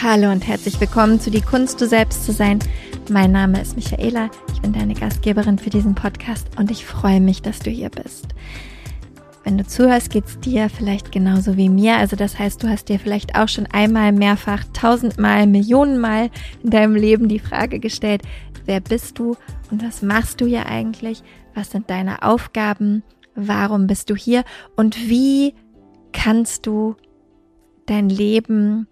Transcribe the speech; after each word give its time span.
Hallo 0.00 0.30
und 0.30 0.46
herzlich 0.46 0.80
willkommen 0.80 1.18
zu 1.18 1.28
Die 1.28 1.40
Kunst, 1.40 1.80
du 1.80 1.86
selbst 1.88 2.24
zu 2.24 2.30
sein. 2.30 2.60
Mein 3.10 3.32
Name 3.32 3.60
ist 3.60 3.74
Michaela, 3.74 4.30
ich 4.52 4.62
bin 4.62 4.72
deine 4.72 4.94
Gastgeberin 4.94 5.58
für 5.58 5.70
diesen 5.70 5.96
Podcast 5.96 6.46
und 6.56 6.70
ich 6.70 6.86
freue 6.86 7.20
mich, 7.20 7.42
dass 7.42 7.58
du 7.58 7.70
hier 7.70 7.88
bist. 7.90 8.28
Wenn 9.42 9.58
du 9.58 9.66
zuhörst, 9.66 10.10
geht 10.10 10.26
es 10.26 10.38
dir 10.38 10.70
vielleicht 10.70 11.10
genauso 11.10 11.56
wie 11.56 11.68
mir. 11.68 11.96
Also 11.96 12.14
das 12.14 12.38
heißt, 12.38 12.62
du 12.62 12.68
hast 12.68 12.88
dir 12.88 13.00
vielleicht 13.00 13.34
auch 13.34 13.48
schon 13.48 13.66
einmal, 13.66 14.12
mehrfach, 14.12 14.62
tausendmal, 14.72 15.48
Millionenmal 15.48 16.30
in 16.62 16.70
deinem 16.70 16.94
Leben 16.94 17.26
die 17.26 17.40
Frage 17.40 17.80
gestellt, 17.80 18.22
wer 18.66 18.78
bist 18.78 19.18
du 19.18 19.34
und 19.72 19.82
was 19.82 20.00
machst 20.00 20.40
du 20.40 20.46
hier 20.46 20.66
eigentlich? 20.66 21.24
Was 21.54 21.72
sind 21.72 21.90
deine 21.90 22.22
Aufgaben? 22.22 23.02
Warum 23.34 23.88
bist 23.88 24.10
du 24.10 24.14
hier? 24.14 24.44
Und 24.76 25.08
wie 25.08 25.54
kannst 26.12 26.68
du 26.68 26.94
dein 27.86 28.08
Leben 28.08 28.86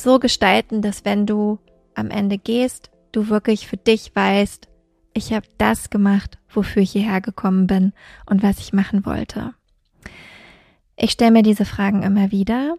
so 0.00 0.18
gestalten, 0.18 0.82
dass 0.82 1.04
wenn 1.04 1.26
du 1.26 1.58
am 1.94 2.10
Ende 2.10 2.38
gehst, 2.38 2.90
du 3.12 3.28
wirklich 3.28 3.66
für 3.66 3.76
dich 3.76 4.14
weißt, 4.14 4.68
ich 5.14 5.32
habe 5.32 5.46
das 5.58 5.90
gemacht, 5.90 6.38
wofür 6.48 6.82
ich 6.82 6.92
hierher 6.92 7.20
gekommen 7.20 7.66
bin 7.66 7.92
und 8.26 8.42
was 8.42 8.58
ich 8.58 8.72
machen 8.72 9.04
wollte. 9.04 9.54
Ich 10.96 11.12
stelle 11.12 11.30
mir 11.30 11.42
diese 11.42 11.64
Fragen 11.64 12.02
immer 12.02 12.30
wieder. 12.30 12.76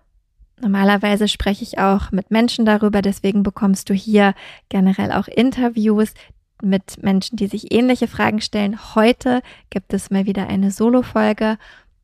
Normalerweise 0.62 1.28
spreche 1.28 1.64
ich 1.64 1.80
auch 1.80 2.12
mit 2.12 2.32
Menschen 2.32 2.66
darüber, 2.66 3.02
deswegen 3.02 3.44
bekommst 3.44 3.90
du 3.90 3.94
hier 3.94 4.34
generell 4.68 5.12
auch 5.12 5.28
Interviews 5.28 6.14
mit 6.62 7.02
Menschen, 7.02 7.38
die 7.38 7.48
sich 7.48 7.74
ähnliche 7.74 8.08
Fragen 8.08 8.42
stellen. 8.42 8.96
Heute 8.96 9.42
gibt 9.70 9.94
es 9.94 10.12
mal 10.12 10.26
wieder 10.26 10.48
eine 10.48 10.72
Solo-Folge, 10.72 11.58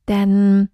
denn 0.08 0.70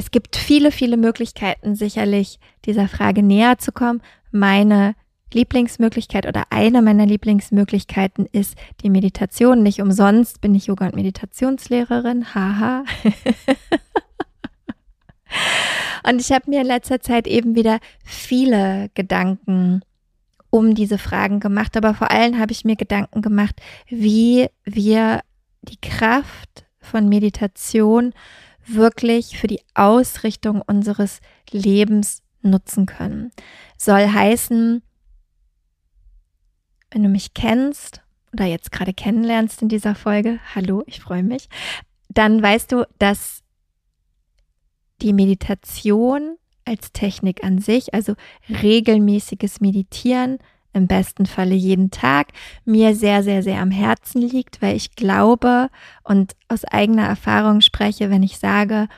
es 0.00 0.10
gibt 0.10 0.34
viele, 0.34 0.72
viele 0.72 0.96
Möglichkeiten, 0.96 1.74
sicherlich 1.74 2.38
dieser 2.64 2.88
Frage 2.88 3.22
näher 3.22 3.58
zu 3.58 3.70
kommen. 3.70 4.00
Meine 4.30 4.94
Lieblingsmöglichkeit 5.34 6.26
oder 6.26 6.44
eine 6.48 6.80
meiner 6.80 7.04
Lieblingsmöglichkeiten 7.04 8.24
ist 8.32 8.56
die 8.82 8.88
Meditation. 8.88 9.62
Nicht 9.62 9.82
umsonst 9.82 10.40
bin 10.40 10.54
ich 10.54 10.66
Yoga- 10.66 10.86
und 10.86 10.96
Meditationslehrerin. 10.96 12.34
Haha. 12.34 12.84
und 16.08 16.18
ich 16.18 16.32
habe 16.32 16.48
mir 16.48 16.62
in 16.62 16.66
letzter 16.66 17.00
Zeit 17.00 17.26
eben 17.26 17.54
wieder 17.54 17.78
viele 18.02 18.88
Gedanken 18.94 19.82
um 20.48 20.74
diese 20.74 20.96
Fragen 20.96 21.40
gemacht, 21.40 21.76
aber 21.76 21.92
vor 21.92 22.10
allem 22.10 22.38
habe 22.38 22.52
ich 22.52 22.64
mir 22.64 22.76
Gedanken 22.76 23.20
gemacht, 23.20 23.56
wie 23.86 24.48
wir 24.64 25.20
die 25.60 25.80
Kraft 25.80 26.64
von 26.80 27.10
Meditation 27.10 28.14
wirklich 28.74 29.38
für 29.38 29.46
die 29.46 29.60
Ausrichtung 29.74 30.62
unseres 30.62 31.20
Lebens 31.50 32.22
nutzen 32.42 32.86
können. 32.86 33.30
Soll 33.76 34.08
heißen, 34.08 34.82
wenn 36.90 37.02
du 37.02 37.08
mich 37.08 37.34
kennst 37.34 38.02
oder 38.32 38.44
jetzt 38.44 38.72
gerade 38.72 38.94
kennenlernst 38.94 39.62
in 39.62 39.68
dieser 39.68 39.94
Folge, 39.94 40.38
hallo, 40.54 40.82
ich 40.86 41.00
freue 41.00 41.22
mich, 41.22 41.48
dann 42.08 42.42
weißt 42.42 42.72
du, 42.72 42.86
dass 42.98 43.42
die 45.02 45.12
Meditation 45.12 46.36
als 46.64 46.92
Technik 46.92 47.42
an 47.42 47.58
sich, 47.58 47.94
also 47.94 48.14
regelmäßiges 48.48 49.60
Meditieren, 49.60 50.38
im 50.72 50.86
besten 50.86 51.26
Falle 51.26 51.54
jeden 51.54 51.90
Tag, 51.90 52.28
mir 52.64 52.94
sehr, 52.94 53.22
sehr, 53.22 53.42
sehr 53.42 53.60
am 53.60 53.70
Herzen 53.70 54.22
liegt, 54.22 54.62
weil 54.62 54.76
ich 54.76 54.94
glaube 54.94 55.68
und 56.04 56.36
aus 56.48 56.64
eigener 56.64 57.06
Erfahrung 57.06 57.60
spreche, 57.60 58.10
wenn 58.10 58.22
ich 58.22 58.38
sage, 58.38 58.88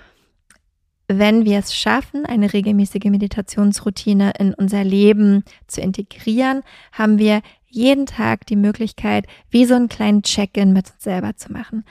wenn 1.08 1.44
wir 1.44 1.58
es 1.58 1.74
schaffen, 1.74 2.26
eine 2.26 2.52
regelmäßige 2.52 3.04
Meditationsroutine 3.04 4.32
in 4.38 4.54
unser 4.54 4.84
Leben 4.84 5.44
zu 5.66 5.80
integrieren, 5.80 6.62
haben 6.92 7.18
wir 7.18 7.42
jeden 7.66 8.06
Tag 8.06 8.46
die 8.46 8.56
Möglichkeit, 8.56 9.26
wie 9.50 9.64
so 9.64 9.74
einen 9.74 9.88
kleinen 9.88 10.22
Check-in 10.22 10.72
mit 10.72 10.90
uns 10.90 11.02
selber 11.02 11.36
zu 11.36 11.52
machen. 11.52 11.84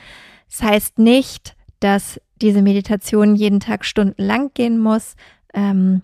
Das 0.49 0.61
heißt 0.63 0.99
nicht, 0.99 1.55
dass 1.79 2.21
diese 2.41 2.61
Meditation 2.61 3.35
jeden 3.35 3.59
Tag 3.59 3.85
stundenlang 3.85 4.51
gehen 4.53 4.77
muss. 4.77 5.15
Ähm, 5.53 6.03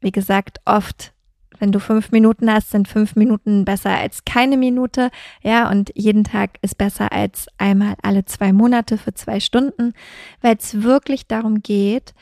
wie 0.00 0.12
gesagt, 0.12 0.58
oft 0.64 1.12
wenn 1.60 1.70
du 1.72 1.78
fünf 1.78 2.10
Minuten 2.10 2.52
hast, 2.52 2.70
sind 2.70 2.88
fünf 2.88 3.14
Minuten 3.14 3.64
besser 3.64 3.90
als 3.90 4.24
keine 4.24 4.56
Minute. 4.56 5.10
Ja, 5.42 5.70
und 5.70 5.92
jeden 5.94 6.24
Tag 6.24 6.58
ist 6.62 6.76
besser 6.76 7.12
als 7.12 7.46
einmal 7.58 7.94
alle 8.02 8.24
zwei 8.24 8.52
Monate 8.52 8.98
für 8.98 9.14
zwei 9.14 9.38
Stunden, 9.38 9.92
weil 10.40 10.56
es 10.56 10.82
wirklich 10.82 11.26
darum 11.28 11.62
geht, 11.62 12.14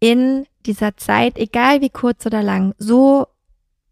in 0.00 0.46
dieser 0.66 0.96
Zeit, 0.96 1.38
egal 1.38 1.80
wie 1.80 1.90
kurz 1.90 2.26
oder 2.26 2.42
lang, 2.42 2.74
so 2.78 3.26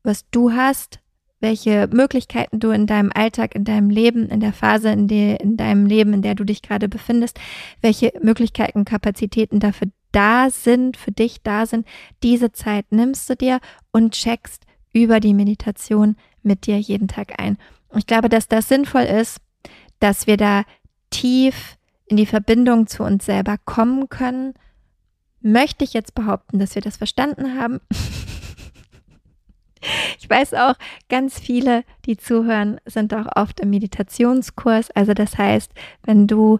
was 0.03 0.29
du 0.31 0.53
hast, 0.53 0.99
welche 1.41 1.89
Möglichkeiten 1.93 2.59
du 2.59 2.71
in 2.71 2.87
deinem 2.87 3.11
Alltag, 3.15 3.55
in 3.55 3.65
deinem 3.65 3.91
Leben, 3.91 4.29
in 4.29 4.41
der 4.41 4.53
Phase, 4.53 4.91
in, 4.91 5.09
der, 5.09 5.41
in 5.41 5.57
deinem 5.57 5.87
Leben, 5.87 6.15
in 6.15 6.23
der 6.23 6.35
du 6.35 6.45
dich 6.45 6.63
gerade 6.63 6.89
befindest, 6.89 7.39
welche 7.83 8.13
Möglichkeiten, 8.23 8.85
Kapazitäten 8.85 9.61
dafür 9.61 9.89
da 10.15 10.49
sind, 10.51 10.97
für 10.97 11.13
dich 11.13 11.43
da 11.43 11.67
sind, 11.67 11.87
diese 12.23 12.53
Zeit 12.53 12.87
nimmst 12.91 13.29
du 13.29 13.37
dir 13.37 13.61
und 13.91 14.15
checkst 14.15 14.65
über 14.93 15.21
die 15.21 15.35
Meditation 15.35 16.17
mit 16.43 16.67
dir 16.67 16.79
jeden 16.79 17.09
Tag 17.09 17.41
ein. 17.41 17.59
Ich 17.97 18.07
glaube, 18.07 18.29
dass 18.29 18.49
das 18.49 18.69
sinnvoll 18.69 19.03
ist, 19.03 19.41
dass 19.99 20.27
wir 20.27 20.37
da 20.37 20.65
tief 21.11 21.77
in 22.07 22.17
die 22.17 22.27
Verbindung 22.27 22.87
zu 22.87 23.03
uns 23.03 23.25
selber 23.25 23.57
kommen 23.65 24.09
können. 24.09 24.55
Möchte 25.41 25.85
ich 25.85 25.93
jetzt 25.93 26.15
behaupten, 26.15 26.59
dass 26.59 26.75
wir 26.75 26.83
das 26.83 26.97
verstanden 26.97 27.59
haben? 27.59 27.81
Ich 30.19 30.31
weiß 30.31 30.55
auch, 30.55 30.77
ganz 31.11 31.39
viele, 31.39 31.85
die 32.07 32.17
zuhören, 32.17 32.81
sind 32.87 33.13
auch 33.13 33.27
oft 33.37 33.61
im 33.61 33.69
Meditationskurs. 33.69 34.91
Also 34.93 35.13
das 35.13 35.37
heißt, 35.37 35.73
wenn 36.05 36.27
du 36.27 36.59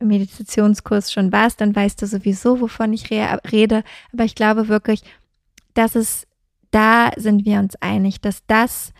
Meditationskurs 0.00 1.12
schon 1.12 1.32
warst, 1.32 1.60
dann 1.60 1.74
weißt 1.74 2.00
du 2.00 2.06
sowieso, 2.06 2.60
wovon 2.60 2.92
ich 2.92 3.10
re 3.10 3.40
rede. 3.50 3.82
Aber 4.12 4.24
ich 4.24 4.34
glaube 4.34 4.68
wirklich, 4.68 5.02
dass 5.74 5.94
es, 5.94 6.26
da 6.70 7.10
sind 7.16 7.44
wir 7.44 7.58
uns 7.58 7.76
einig, 7.76 8.20
dass 8.20 8.44
das 8.46 8.92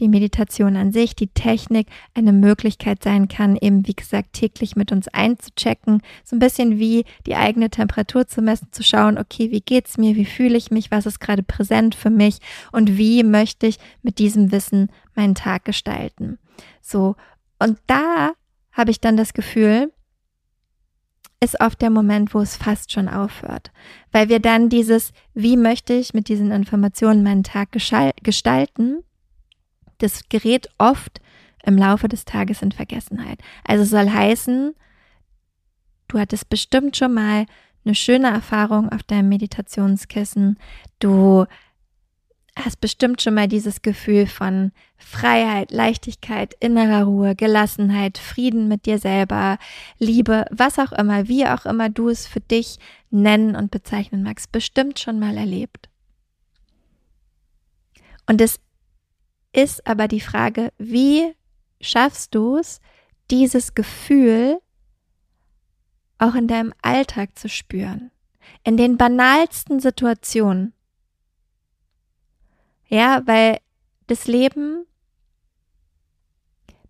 die 0.00 0.08
Meditation 0.08 0.76
an 0.76 0.90
sich, 0.90 1.14
die 1.14 1.28
Technik 1.28 1.86
eine 2.14 2.32
Möglichkeit 2.32 3.02
sein 3.02 3.28
kann, 3.28 3.56
eben 3.60 3.86
wie 3.86 3.94
gesagt 3.94 4.32
täglich 4.32 4.74
mit 4.74 4.90
uns 4.90 5.06
einzuchecken, 5.08 6.02
so 6.24 6.34
ein 6.34 6.38
bisschen 6.38 6.78
wie 6.78 7.04
die 7.26 7.36
eigene 7.36 7.70
Temperatur 7.70 8.26
zu 8.26 8.42
messen, 8.42 8.68
zu 8.72 8.82
schauen, 8.82 9.18
okay, 9.18 9.50
wie 9.50 9.60
geht's 9.60 9.98
mir, 9.98 10.16
wie 10.16 10.24
fühle 10.24 10.56
ich 10.56 10.70
mich, 10.70 10.90
was 10.90 11.06
ist 11.06 11.20
gerade 11.20 11.42
präsent 11.42 11.94
für 11.94 12.10
mich 12.10 12.38
und 12.72 12.96
wie 12.96 13.22
möchte 13.22 13.66
ich 13.66 13.78
mit 14.02 14.18
diesem 14.18 14.50
Wissen 14.50 14.90
meinen 15.14 15.34
Tag 15.34 15.64
gestalten. 15.64 16.38
So 16.80 17.14
und 17.58 17.78
da 17.86 18.32
habe 18.72 18.90
ich 18.90 19.00
dann 19.00 19.16
das 19.16 19.34
Gefühl, 19.34 19.92
ist 21.42 21.60
oft 21.60 21.82
der 21.82 21.90
Moment, 21.90 22.34
wo 22.34 22.40
es 22.40 22.56
fast 22.56 22.92
schon 22.92 23.08
aufhört, 23.08 23.72
weil 24.12 24.28
wir 24.28 24.38
dann 24.38 24.68
dieses, 24.68 25.12
wie 25.34 25.56
möchte 25.56 25.92
ich 25.92 26.14
mit 26.14 26.28
diesen 26.28 26.52
Informationen 26.52 27.24
meinen 27.24 27.42
Tag 27.42 27.72
gestalten, 27.72 29.02
das 29.98 30.28
gerät 30.28 30.68
oft 30.78 31.20
im 31.64 31.76
Laufe 31.76 32.06
des 32.06 32.24
Tages 32.24 32.62
in 32.62 32.70
Vergessenheit. 32.70 33.40
Also 33.64 33.84
soll 33.84 34.08
heißen, 34.08 34.74
du 36.06 36.18
hattest 36.20 36.48
bestimmt 36.48 36.96
schon 36.96 37.14
mal 37.14 37.46
eine 37.84 37.96
schöne 37.96 38.28
Erfahrung 38.28 38.90
auf 38.90 39.02
deinem 39.02 39.28
Meditationskissen, 39.28 40.58
du 41.00 41.46
hast 42.56 42.80
bestimmt 42.80 43.22
schon 43.22 43.34
mal 43.34 43.48
dieses 43.48 43.82
Gefühl 43.82 44.26
von 44.26 44.72
Freiheit, 44.98 45.70
Leichtigkeit, 45.70 46.54
innerer 46.60 47.04
Ruhe, 47.04 47.34
Gelassenheit, 47.34 48.18
Frieden 48.18 48.68
mit 48.68 48.84
dir 48.86 48.98
selber, 48.98 49.58
Liebe, 49.98 50.44
was 50.50 50.78
auch 50.78 50.92
immer, 50.92 51.28
wie 51.28 51.46
auch 51.46 51.64
immer 51.64 51.88
du 51.88 52.08
es 52.08 52.26
für 52.26 52.40
dich 52.40 52.78
nennen 53.10 53.56
und 53.56 53.70
bezeichnen 53.70 54.22
magst, 54.22 54.52
bestimmt 54.52 54.98
schon 54.98 55.18
mal 55.18 55.36
erlebt. 55.36 55.88
Und 58.26 58.40
es 58.40 58.60
ist 59.52 59.86
aber 59.86 60.08
die 60.08 60.20
Frage, 60.20 60.72
wie 60.78 61.34
schaffst 61.80 62.34
du 62.34 62.56
es, 62.56 62.80
dieses 63.30 63.74
Gefühl 63.74 64.58
auch 66.18 66.34
in 66.34 66.48
deinem 66.48 66.72
Alltag 66.82 67.38
zu 67.38 67.48
spüren? 67.48 68.10
In 68.64 68.76
den 68.76 68.96
banalsten 68.96 69.80
Situationen, 69.80 70.72
ja, 72.92 73.22
weil 73.24 73.56
das 74.06 74.26
Leben 74.26 74.84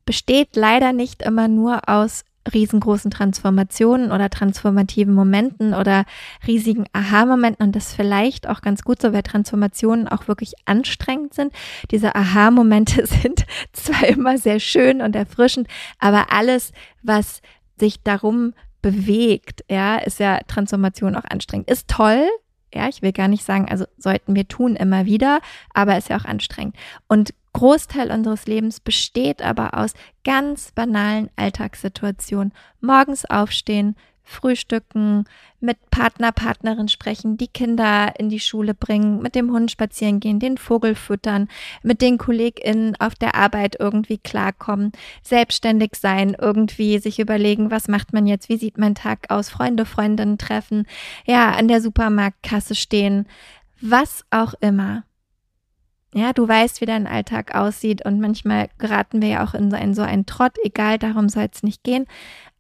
besteht 0.04 0.56
leider 0.56 0.92
nicht 0.92 1.22
immer 1.22 1.46
nur 1.46 1.88
aus 1.88 2.24
riesengroßen 2.52 3.12
Transformationen 3.12 4.10
oder 4.10 4.28
transformativen 4.28 5.14
Momenten 5.14 5.74
oder 5.74 6.04
riesigen 6.44 6.86
Aha-Momenten 6.92 7.64
und 7.64 7.76
das 7.76 7.94
vielleicht 7.94 8.48
auch 8.48 8.62
ganz 8.62 8.82
gut 8.82 9.00
so, 9.00 9.12
weil 9.12 9.22
Transformationen 9.22 10.08
auch 10.08 10.26
wirklich 10.26 10.54
anstrengend 10.64 11.34
sind. 11.34 11.52
Diese 11.92 12.16
Aha-Momente 12.16 13.06
sind 13.22 13.46
zwar 13.72 14.08
immer 14.08 14.38
sehr 14.38 14.58
schön 14.58 15.02
und 15.02 15.14
erfrischend, 15.14 15.68
aber 16.00 16.32
alles, 16.32 16.72
was 17.04 17.42
sich 17.78 18.02
darum 18.02 18.54
bewegt, 18.80 19.64
ja, 19.70 19.98
ist 19.98 20.18
ja 20.18 20.40
Transformation 20.48 21.14
auch 21.14 21.24
anstrengend. 21.30 21.70
Ist 21.70 21.86
toll, 21.86 22.26
Ja, 22.74 22.88
ich 22.88 23.02
will 23.02 23.12
gar 23.12 23.28
nicht 23.28 23.44
sagen, 23.44 23.68
also 23.68 23.84
sollten 23.98 24.34
wir 24.34 24.48
tun 24.48 24.76
immer 24.76 25.04
wieder, 25.04 25.40
aber 25.74 25.98
ist 25.98 26.08
ja 26.08 26.16
auch 26.16 26.24
anstrengend. 26.24 26.76
Und 27.08 27.34
Großteil 27.52 28.10
unseres 28.10 28.46
Lebens 28.46 28.80
besteht 28.80 29.42
aber 29.42 29.74
aus 29.74 29.92
ganz 30.24 30.72
banalen 30.72 31.28
Alltagssituationen. 31.36 32.52
Morgens 32.80 33.26
aufstehen, 33.26 33.94
frühstücken, 34.32 35.24
mit 35.60 35.78
Partner, 35.90 36.32
Partnerin 36.32 36.88
sprechen, 36.88 37.36
die 37.36 37.46
Kinder 37.46 38.14
in 38.18 38.28
die 38.28 38.40
Schule 38.40 38.74
bringen, 38.74 39.22
mit 39.22 39.34
dem 39.34 39.52
Hund 39.52 39.70
spazieren 39.70 40.18
gehen, 40.18 40.40
den 40.40 40.58
Vogel 40.58 40.94
füttern, 40.94 41.48
mit 41.82 42.02
den 42.02 42.18
KollegInnen 42.18 42.96
auf 42.98 43.14
der 43.14 43.36
Arbeit 43.36 43.76
irgendwie 43.78 44.18
klarkommen, 44.18 44.92
selbstständig 45.22 45.92
sein, 45.94 46.36
irgendwie 46.38 46.98
sich 46.98 47.20
überlegen, 47.20 47.70
was 47.70 47.86
macht 47.86 48.12
man 48.12 48.26
jetzt, 48.26 48.48
wie 48.48 48.56
sieht 48.56 48.78
mein 48.78 48.96
Tag 48.96 49.30
aus, 49.30 49.50
Freunde, 49.50 49.84
Freundinnen 49.84 50.38
treffen, 50.38 50.86
ja, 51.26 51.52
an 51.52 51.68
der 51.68 51.80
Supermarktkasse 51.80 52.74
stehen, 52.74 53.26
was 53.80 54.24
auch 54.30 54.54
immer. 54.60 55.04
Ja, 56.14 56.34
du 56.34 56.46
weißt, 56.46 56.82
wie 56.82 56.86
dein 56.86 57.06
Alltag 57.06 57.54
aussieht 57.54 58.04
und 58.04 58.20
manchmal 58.20 58.68
geraten 58.76 59.22
wir 59.22 59.28
ja 59.28 59.44
auch 59.44 59.54
in 59.54 59.70
so 59.70 59.76
einen, 59.76 59.94
so 59.94 60.02
einen 60.02 60.26
Trott, 60.26 60.58
egal, 60.62 60.98
darum 60.98 61.30
soll 61.30 61.48
es 61.50 61.62
nicht 61.62 61.84
gehen. 61.84 62.06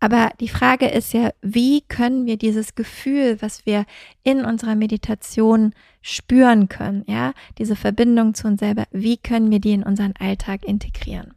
Aber 0.02 0.30
die 0.40 0.48
Frage 0.48 0.88
ist 0.88 1.12
ja, 1.12 1.30
wie 1.42 1.82
können 1.82 2.26
wir 2.26 2.36
dieses 2.36 2.74
Gefühl, 2.74 3.40
was 3.40 3.66
wir 3.66 3.86
in 4.24 4.44
unserer 4.44 4.74
Meditation 4.74 5.74
spüren 6.00 6.68
können, 6.68 7.04
ja, 7.06 7.34
diese 7.58 7.76
Verbindung 7.76 8.34
zu 8.34 8.48
uns 8.48 8.58
selber, 8.58 8.86
wie 8.90 9.16
können 9.16 9.52
wir 9.52 9.60
die 9.60 9.74
in 9.74 9.84
unseren 9.84 10.14
Alltag 10.18 10.64
integrieren? 10.64 11.34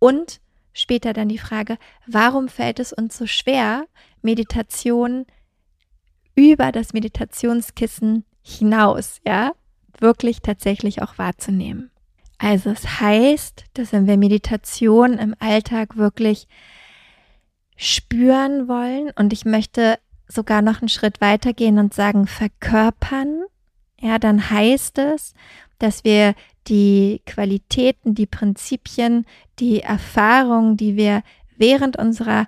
Und 0.00 0.40
später 0.72 1.12
dann 1.12 1.28
die 1.28 1.38
Frage, 1.38 1.78
warum 2.08 2.48
fällt 2.48 2.80
es 2.80 2.92
uns 2.92 3.16
so 3.16 3.28
schwer, 3.28 3.84
Meditation 4.20 5.24
über 6.34 6.72
das 6.72 6.94
Meditationskissen 6.94 8.24
hinaus, 8.42 9.20
ja, 9.24 9.52
wirklich 10.00 10.42
tatsächlich 10.42 11.02
auch 11.02 11.18
wahrzunehmen. 11.18 11.92
Also 12.38 12.70
es 12.70 13.00
heißt, 13.00 13.66
dass 13.74 13.92
wenn 13.92 14.08
wir 14.08 14.16
Meditation 14.16 15.18
im 15.18 15.36
Alltag 15.38 15.96
wirklich 15.96 16.48
spüren 17.78 18.68
wollen 18.68 19.10
und 19.16 19.32
ich 19.32 19.44
möchte 19.46 19.98
sogar 20.26 20.60
noch 20.60 20.82
einen 20.82 20.90
Schritt 20.90 21.22
weitergehen 21.22 21.78
und 21.78 21.94
sagen 21.94 22.26
verkörpern, 22.26 23.44
ja, 24.00 24.18
dann 24.18 24.50
heißt 24.50 24.98
es, 24.98 25.32
dass 25.78 26.04
wir 26.04 26.34
die 26.66 27.22
Qualitäten, 27.24 28.14
die 28.14 28.26
Prinzipien, 28.26 29.24
die 29.58 29.80
Erfahrungen, 29.80 30.76
die 30.76 30.96
wir 30.96 31.22
während 31.56 31.96
unserer 31.96 32.46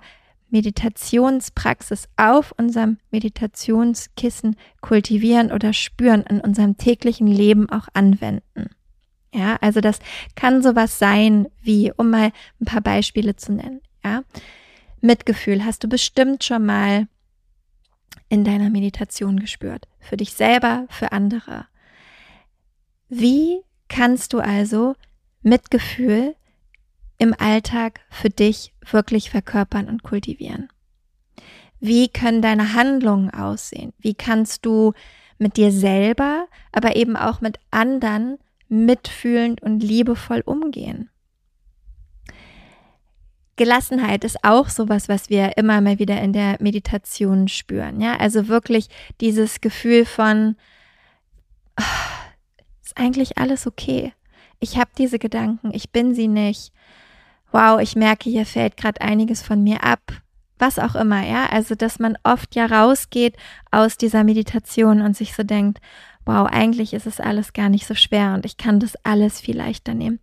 Meditationspraxis 0.49 2.09
auf 2.17 2.53
unserem 2.57 2.97
Meditationskissen 3.09 4.57
kultivieren 4.81 5.51
oder 5.51 5.73
spüren, 5.73 6.23
in 6.29 6.41
unserem 6.41 6.77
täglichen 6.77 7.27
Leben 7.27 7.69
auch 7.69 7.87
anwenden. 7.93 8.69
Ja, 9.33 9.57
also 9.61 9.79
das 9.79 9.99
kann 10.35 10.61
sowas 10.61 10.99
sein 10.99 11.47
wie, 11.61 11.91
um 11.95 12.09
mal 12.09 12.31
ein 12.59 12.65
paar 12.65 12.81
Beispiele 12.81 13.37
zu 13.37 13.53
nennen. 13.53 13.79
Ja, 14.03 14.23
Mitgefühl 15.01 15.65
hast 15.65 15.83
du 15.83 15.89
bestimmt 15.89 16.43
schon 16.43 16.65
mal 16.65 17.07
in 18.29 18.43
deiner 18.43 18.69
Meditation 18.69 19.39
gespürt. 19.39 19.87
Für 19.99 20.17
dich 20.17 20.33
selber, 20.33 20.85
für 20.89 21.11
andere. 21.11 21.65
Wie 23.09 23.61
kannst 23.89 24.33
du 24.33 24.39
also 24.39 24.95
Mitgefühl 25.41 26.35
im 27.17 27.35
Alltag 27.37 27.99
für 28.09 28.29
dich 28.29 28.73
wirklich 28.89 29.29
verkörpern 29.29 29.89
und 29.89 30.03
kultivieren? 30.03 30.69
Wie 31.79 32.07
können 32.07 32.41
deine 32.41 32.73
Handlungen 32.73 33.31
aussehen? 33.31 33.91
Wie 33.97 34.13
kannst 34.13 34.65
du 34.65 34.93
mit 35.39 35.57
dir 35.57 35.71
selber, 35.71 36.47
aber 36.71 36.95
eben 36.95 37.17
auch 37.17 37.41
mit 37.41 37.59
anderen 37.69 38.37
mitfühlend 38.69 39.61
und 39.61 39.81
liebevoll 39.81 40.41
umgehen? 40.45 41.10
Gelassenheit 43.55 44.23
ist 44.23 44.43
auch 44.43 44.69
sowas, 44.69 45.09
was 45.09 45.29
wir 45.29 45.57
immer 45.57 45.81
mal 45.81 45.99
wieder 45.99 46.19
in 46.21 46.33
der 46.33 46.57
Meditation 46.59 47.47
spüren. 47.47 48.01
Ja, 48.01 48.17
also 48.17 48.47
wirklich 48.47 48.87
dieses 49.19 49.61
Gefühl 49.61 50.05
von, 50.05 50.55
oh, 51.79 51.83
ist 52.83 52.97
eigentlich 52.97 53.37
alles 53.37 53.67
okay. 53.67 54.13
Ich 54.59 54.77
habe 54.77 54.91
diese 54.97 55.19
Gedanken, 55.19 55.71
ich 55.73 55.91
bin 55.91 56.13
sie 56.13 56.27
nicht 56.27 56.71
wow, 57.51 57.79
ich 57.79 57.95
merke, 57.95 58.29
hier 58.29 58.45
fällt 58.45 58.77
gerade 58.77 59.01
einiges 59.01 59.41
von 59.41 59.63
mir 59.63 59.83
ab. 59.83 60.01
Was 60.57 60.79
auch 60.79 60.95
immer, 60.95 61.25
ja. 61.25 61.47
Also, 61.47 61.75
dass 61.75 61.99
man 61.99 62.17
oft 62.23 62.55
ja 62.55 62.65
rausgeht 62.65 63.35
aus 63.71 63.97
dieser 63.97 64.23
Meditation 64.23 65.01
und 65.01 65.17
sich 65.17 65.35
so 65.35 65.43
denkt, 65.43 65.79
wow, 66.25 66.47
eigentlich 66.49 66.93
ist 66.93 67.07
es 67.07 67.19
alles 67.19 67.53
gar 67.53 67.69
nicht 67.69 67.87
so 67.87 67.95
schwer 67.95 68.33
und 68.35 68.45
ich 68.45 68.57
kann 68.57 68.79
das 68.79 68.95
alles 69.03 69.41
viel 69.41 69.57
leichter 69.57 69.93
nehmen. 69.93 70.19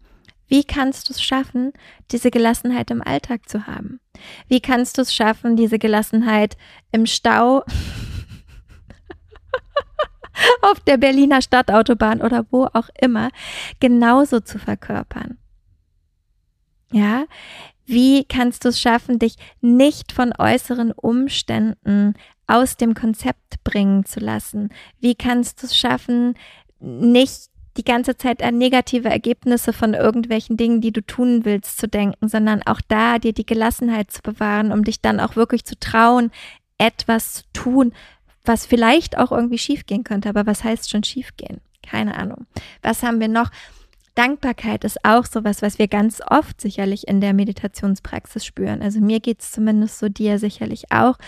Wie 0.49 0.65
kannst 0.65 1.09
du 1.09 1.13
es 1.13 1.23
schaffen, 1.23 1.73
diese 2.11 2.31
Gelassenheit 2.31 2.91
im 2.91 3.03
Alltag 3.03 3.49
zu 3.49 3.67
haben? 3.67 4.01
Wie 4.49 4.61
kannst 4.61 4.99
du 4.99 5.03
es 5.03 5.15
schaffen, 5.15 5.57
diese 5.57 5.79
Gelassenheit 5.79 6.57
im 6.91 7.07
Stau 7.07 7.59
auf 10.63 10.81
der 10.81 10.97
Berliner 10.97 11.43
Stadtautobahn 11.43 12.23
oder 12.23 12.47
wo 12.51 12.65
auch 12.65 12.89
immer 13.01 13.31
genauso 13.79 14.41
zu 14.41 14.59
verkörpern? 14.59 15.39
Ja, 16.91 17.27
wie 17.85 18.25
kannst 18.25 18.65
du 18.65 18.71
es 18.71 18.81
schaffen, 18.81 19.19
dich 19.19 19.37
nicht 19.61 20.13
von 20.13 20.33
äußeren 20.37 20.93
Umständen 20.93 22.15
aus 22.47 22.77
dem 22.77 22.95
Konzept 22.95 23.63
bringen 23.65 24.07
zu 24.07 24.21
lassen? 24.21 24.71
Wie 25.01 25.15
kannst 25.15 25.63
du 25.63 25.67
es 25.67 25.77
schaffen, 25.77 26.35
nicht 26.81 27.51
die 27.79 27.85
ganze 27.85 28.17
Zeit 28.17 28.43
an 28.43 28.59
negative 28.59 29.09
Ergebnisse 29.09 29.73
von 29.73 29.95
irgendwelchen 29.95 30.57
Dingen, 30.57 30.81
die 30.81 30.93
du 30.93 31.01
tun 31.01 31.45
willst, 31.45 31.79
zu 31.79 31.87
denken, 31.89 32.29
sondern 32.29 32.63
auch 32.65 32.81
da 32.89 33.19
dir 33.19 33.33
die 33.33 33.47
Gelassenheit 33.47 34.11
zu 34.11 34.21
bewahren, 34.21 34.73
um 34.73 34.85
dich 34.85 35.01
dann 35.01 35.21
auch 35.21 35.37
wirklich 35.37 35.65
zu 35.65 35.79
trauen, 35.79 36.33
etwas 36.77 37.35
zu 37.35 37.43
tun, 37.53 37.93
was 38.45 38.67
vielleicht 38.67 39.17
auch 39.17 39.31
irgendwie 39.31 39.59
schiefgehen 39.59 40.05
könnte. 40.05 40.29
Aber 40.29 40.47
was 40.47 40.65
heißt 40.65 40.91
schon 40.91 41.05
schiefgehen? 41.05 41.61
Keine 41.83 42.17
Ahnung. 42.17 42.47
Was 42.83 43.03
haben 43.03 43.21
wir 43.21 43.29
noch? 43.29 43.51
Dankbarkeit 44.19 44.83
ist 44.83 45.05
auch 45.05 45.25
sowas, 45.27 45.63
was 45.63 45.79
wir 45.79 45.87
ganz 45.87 46.21
oft 46.29 46.61
sicherlich 46.61 47.07
in 47.07 47.21
der 47.21 47.33
Meditationspraxis 47.35 48.45
spüren. 48.45 48.83
Also 48.83 48.99
mir 48.99 49.21
geht 49.21 49.43
es 49.43 49.53
zumindest 49.53 50.01
so, 50.01 50.09
dir 50.09 50.41
sicherlich 50.41 50.91
auch. 50.91 51.19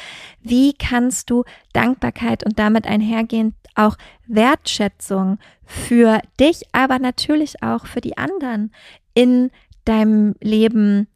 Wie 0.41 0.73
kannst 0.73 1.31
du 1.31 1.45
Dankbarkeit 1.73 2.45
und 2.45 2.59
damit 2.59 2.89
einhergehend 2.89 3.55
auch 3.75 3.97
Wertschätzung 4.27 5.39
für 5.65 6.21
dich, 6.39 6.63
aber 6.73 6.99
natürlich 6.99 7.63
auch 7.63 7.87
für 7.87 8.01
die 8.01 8.19
anderen 8.19 8.73
in 9.15 9.51
deinem 9.85 10.35
Leben 10.41 11.09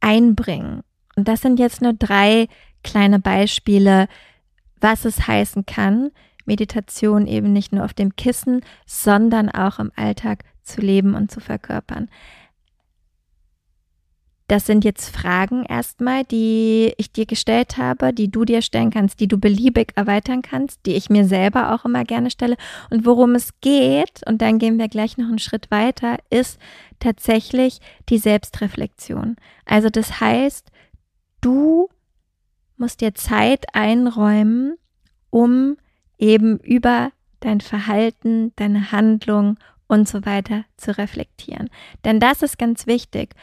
einbringen? 0.00 0.82
Und 1.16 1.28
das 1.28 1.40
sind 1.40 1.58
jetzt 1.58 1.82
nur 1.82 1.92
drei 1.92 2.48
kleine 2.82 3.18
Beispiele, 3.18 4.08
was 4.80 5.04
es 5.04 5.26
heißen 5.26 5.66
kann, 5.66 6.10
Meditation 6.44 7.26
eben 7.26 7.52
nicht 7.52 7.72
nur 7.72 7.84
auf 7.84 7.94
dem 7.94 8.14
Kissen, 8.14 8.60
sondern 8.86 9.50
auch 9.50 9.78
im 9.78 9.90
Alltag 9.96 10.44
zu 10.62 10.80
leben 10.80 11.14
und 11.14 11.30
zu 11.30 11.40
verkörpern. 11.40 12.08
Das 14.48 14.64
sind 14.64 14.84
jetzt 14.84 15.14
Fragen 15.14 15.64
erstmal, 15.64 16.22
die 16.22 16.92
ich 16.98 17.10
dir 17.10 17.26
gestellt 17.26 17.78
habe, 17.78 18.12
die 18.12 18.30
du 18.30 18.44
dir 18.44 18.62
stellen 18.62 18.90
kannst, 18.90 19.18
die 19.18 19.26
du 19.26 19.38
beliebig 19.38 19.92
erweitern 19.96 20.42
kannst, 20.42 20.86
die 20.86 20.94
ich 20.94 21.10
mir 21.10 21.24
selber 21.24 21.74
auch 21.74 21.84
immer 21.84 22.04
gerne 22.04 22.30
stelle. 22.30 22.56
Und 22.90 23.04
worum 23.04 23.34
es 23.34 23.60
geht, 23.60 24.20
und 24.26 24.40
dann 24.42 24.58
gehen 24.58 24.78
wir 24.78 24.88
gleich 24.88 25.18
noch 25.18 25.26
einen 25.26 25.40
Schritt 25.40 25.70
weiter, 25.72 26.18
ist 26.30 26.60
tatsächlich 27.00 27.80
die 28.08 28.18
Selbstreflexion. 28.18 29.36
Also 29.64 29.90
das 29.90 30.20
heißt, 30.20 30.70
du 31.40 31.88
musst 32.76 33.00
dir 33.00 33.14
Zeit 33.14 33.66
einräumen, 33.74 34.76
um 35.30 35.76
eben 36.18 36.58
über 36.60 37.10
dein 37.40 37.60
Verhalten, 37.60 38.52
deine 38.56 38.92
Handlung 38.92 39.58
und 39.88 40.08
so 40.08 40.24
weiter 40.24 40.64
zu 40.76 40.96
reflektieren. 40.96 41.68
Denn 42.04 42.20
das 42.20 42.42
ist 42.42 42.58
ganz 42.58 42.86
wichtig. 42.86 43.34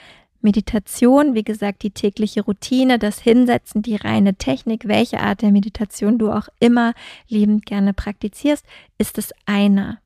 Meditation, 0.43 1.35
wie 1.35 1.43
gesagt, 1.43 1.83
die 1.83 1.91
tägliche 1.91 2.41
Routine, 2.41 2.99
das 2.99 3.19
Hinsetzen, 3.19 3.81
die 3.81 3.95
reine 3.95 4.35
Technik, 4.35 4.87
welche 4.87 5.19
Art 5.19 5.41
der 5.41 5.51
Meditation 5.51 6.17
du 6.17 6.31
auch 6.31 6.47
immer 6.59 6.93
liebend 7.27 7.65
gerne 7.65 7.93
praktizierst, 7.93 8.65
ist 8.97 9.17
das 9.17 9.31
eine. 9.45 9.99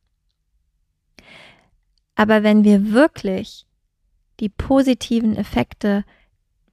Aber 2.16 2.44
wenn 2.44 2.64
wir 2.64 2.92
wirklich 2.92 3.66
die 4.40 4.50
positiven 4.50 5.36
Effekte 5.36 6.04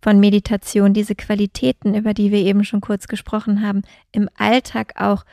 von 0.01 0.21
Meditation, 0.21 0.93
diese 0.93 1.15
Qualitäten, 1.15 1.95
über 1.95 2.13
die 2.13 2.31
wir 2.31 2.41
eben 2.41 2.65
schon 2.65 2.81
kurz 2.81 3.09
gesprochen 3.09 3.67
haben, 3.67 3.83
im 4.13 4.29
Alltag 4.37 5.01
auch 5.01 5.25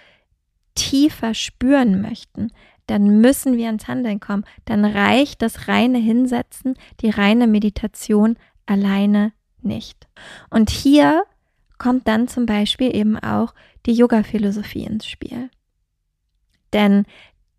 tiefer 0.76 1.34
spüren 1.34 2.02
möchten, 2.02 2.52
dann 2.92 3.22
müssen 3.22 3.56
wir 3.56 3.70
ins 3.70 3.88
Handeln 3.88 4.20
kommen. 4.20 4.44
Dann 4.66 4.84
reicht 4.84 5.42
das 5.42 5.70
reine 5.70 5.98
Hinsetzen, 5.98 6.76
die 7.00 7.10
reine 7.10 7.48
Meditation 7.48 8.36
alleine 8.66 9.32
nicht. 9.62 10.10
Und 10.50 10.70
hier 10.70 11.24
kommt 11.78 12.06
dann 12.10 12.28
zum 12.28 12.46
Beispiel 12.46 12.94
eben 12.94 13.18
auch 13.18 13.54
die 13.86 13.94
Yoga-Philosophie 13.94 14.84
ins 14.84 15.08
Spiel. 15.08 15.50
Denn 16.74 17.06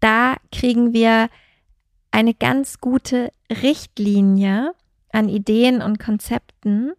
da 0.00 0.36
kriegen 0.52 0.92
wir 0.92 1.30
eine 2.10 2.34
ganz 2.34 2.78
gute 2.78 3.32
Richtlinie 3.50 4.74
an 5.12 5.30
Ideen 5.30 5.80
und 5.80 5.98
Konzepten, 5.98 6.92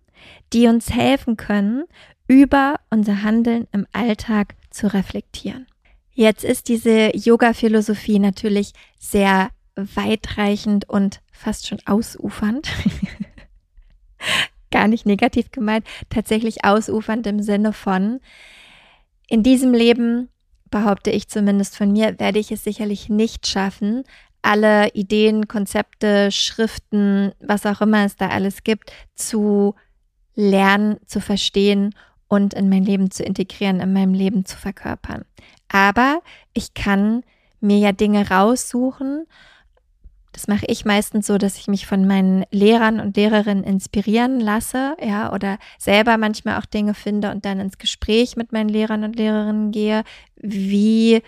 die 0.53 0.67
uns 0.67 0.91
helfen 0.91 1.37
können, 1.37 1.83
über 2.27 2.79
unser 2.89 3.21
Handeln 3.21 3.67
im 3.73 3.85
Alltag 3.91 4.55
zu 4.71 4.91
reflektieren. 4.91 5.67
Jetzt 6.13 6.43
ist 6.43 6.69
diese 6.69 7.15
Yoga-Philosophie 7.15 8.19
natürlich 8.19 8.73
sehr 8.99 9.49
weitreichend 9.75 10.87
und 10.87 11.21
fast 11.31 11.67
schon 11.67 11.79
ausufernd. 11.85 12.69
Gar 14.71 14.87
nicht 14.87 15.05
negativ 15.05 15.51
gemeint, 15.51 15.85
tatsächlich 16.09 16.63
ausufernd 16.63 17.25
im 17.27 17.41
Sinne 17.41 17.73
von, 17.73 18.19
in 19.27 19.43
diesem 19.43 19.73
Leben, 19.73 20.29
behaupte 20.69 21.11
ich 21.11 21.27
zumindest 21.27 21.77
von 21.77 21.91
mir, 21.91 22.19
werde 22.19 22.39
ich 22.39 22.51
es 22.51 22.63
sicherlich 22.63 23.09
nicht 23.09 23.47
schaffen, 23.47 24.03
alle 24.41 24.89
Ideen, 24.89 25.47
Konzepte, 25.47 26.31
Schriften, 26.31 27.31
was 27.39 27.65
auch 27.65 27.81
immer 27.81 28.05
es 28.05 28.15
da 28.15 28.29
alles 28.29 28.63
gibt, 28.63 28.91
zu 29.15 29.75
lernen, 30.35 30.97
zu 31.05 31.21
verstehen 31.21 31.93
und 32.33 32.55
in 32.55 32.67
mein 32.67 32.83
Leben 32.83 33.11
zu 33.11 33.21
integrieren, 33.23 33.79
in 33.79 33.93
meinem 33.93 34.15
Leben 34.15 34.43
zu 34.43 34.57
verkörpern. 34.57 35.23
Aber 35.67 36.21
ich 36.55 36.73
kann 36.73 37.23
mir 37.59 37.77
ja 37.77 37.91
Dinge 37.91 38.27
raussuchen. 38.27 39.27
Das 40.31 40.47
mache 40.47 40.65
ich 40.67 40.83
meistens 40.83 41.27
so, 41.27 41.37
dass 41.37 41.59
ich 41.59 41.67
mich 41.67 41.85
von 41.85 42.07
meinen 42.07 42.43
Lehrern 42.49 42.99
und 42.99 43.15
Lehrerinnen 43.17 43.63
inspirieren 43.63 44.39
lasse, 44.39 44.97
ja, 44.99 45.31
oder 45.31 45.59
selber 45.77 46.17
manchmal 46.17 46.57
auch 46.57 46.65
Dinge 46.65 46.95
finde 46.95 47.29
und 47.29 47.45
dann 47.45 47.59
ins 47.59 47.77
Gespräch 47.77 48.35
mit 48.35 48.51
meinen 48.51 48.69
Lehrern 48.69 49.03
und 49.03 49.15
Lehrerinnen 49.15 49.71
gehe, 49.71 50.03
wie 50.37 51.21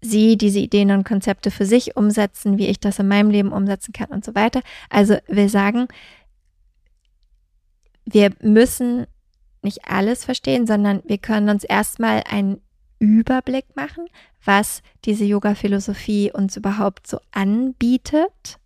sie 0.00 0.36
diese 0.36 0.60
Ideen 0.60 0.92
und 0.92 1.02
Konzepte 1.02 1.50
für 1.50 1.66
sich 1.66 1.96
umsetzen, 1.96 2.56
wie 2.56 2.68
ich 2.68 2.78
das 2.78 3.00
in 3.00 3.08
meinem 3.08 3.30
Leben 3.30 3.50
umsetzen 3.50 3.92
kann 3.92 4.10
und 4.10 4.24
so 4.24 4.36
weiter. 4.36 4.60
Also 4.90 5.16
wir 5.26 5.48
sagen, 5.48 5.88
wir 8.04 8.30
müssen 8.40 9.06
nicht 9.62 9.88
alles 9.88 10.24
verstehen, 10.24 10.66
sondern 10.66 11.02
wir 11.04 11.18
können 11.18 11.48
uns 11.48 11.64
erstmal 11.64 12.22
einen 12.28 12.60
Überblick 12.98 13.74
machen, 13.74 14.06
was 14.44 14.82
diese 15.04 15.24
Yoga-Philosophie 15.24 16.30
uns 16.32 16.56
überhaupt 16.56 17.06
so 17.06 17.18
anbietet. 17.32 18.58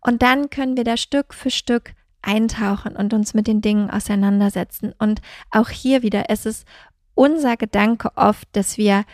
Und 0.00 0.22
dann 0.22 0.50
können 0.50 0.76
wir 0.76 0.84
da 0.84 0.96
Stück 0.96 1.34
für 1.34 1.50
Stück 1.50 1.94
eintauchen 2.22 2.96
und 2.96 3.14
uns 3.14 3.34
mit 3.34 3.46
den 3.46 3.60
Dingen 3.60 3.90
auseinandersetzen. 3.90 4.94
Und 4.98 5.20
auch 5.50 5.68
hier 5.68 6.02
wieder 6.02 6.30
ist 6.30 6.46
es 6.46 6.64
unser 7.14 7.56
Gedanke 7.56 8.10
oft, 8.16 8.48
dass 8.52 8.78
wir 8.78 9.04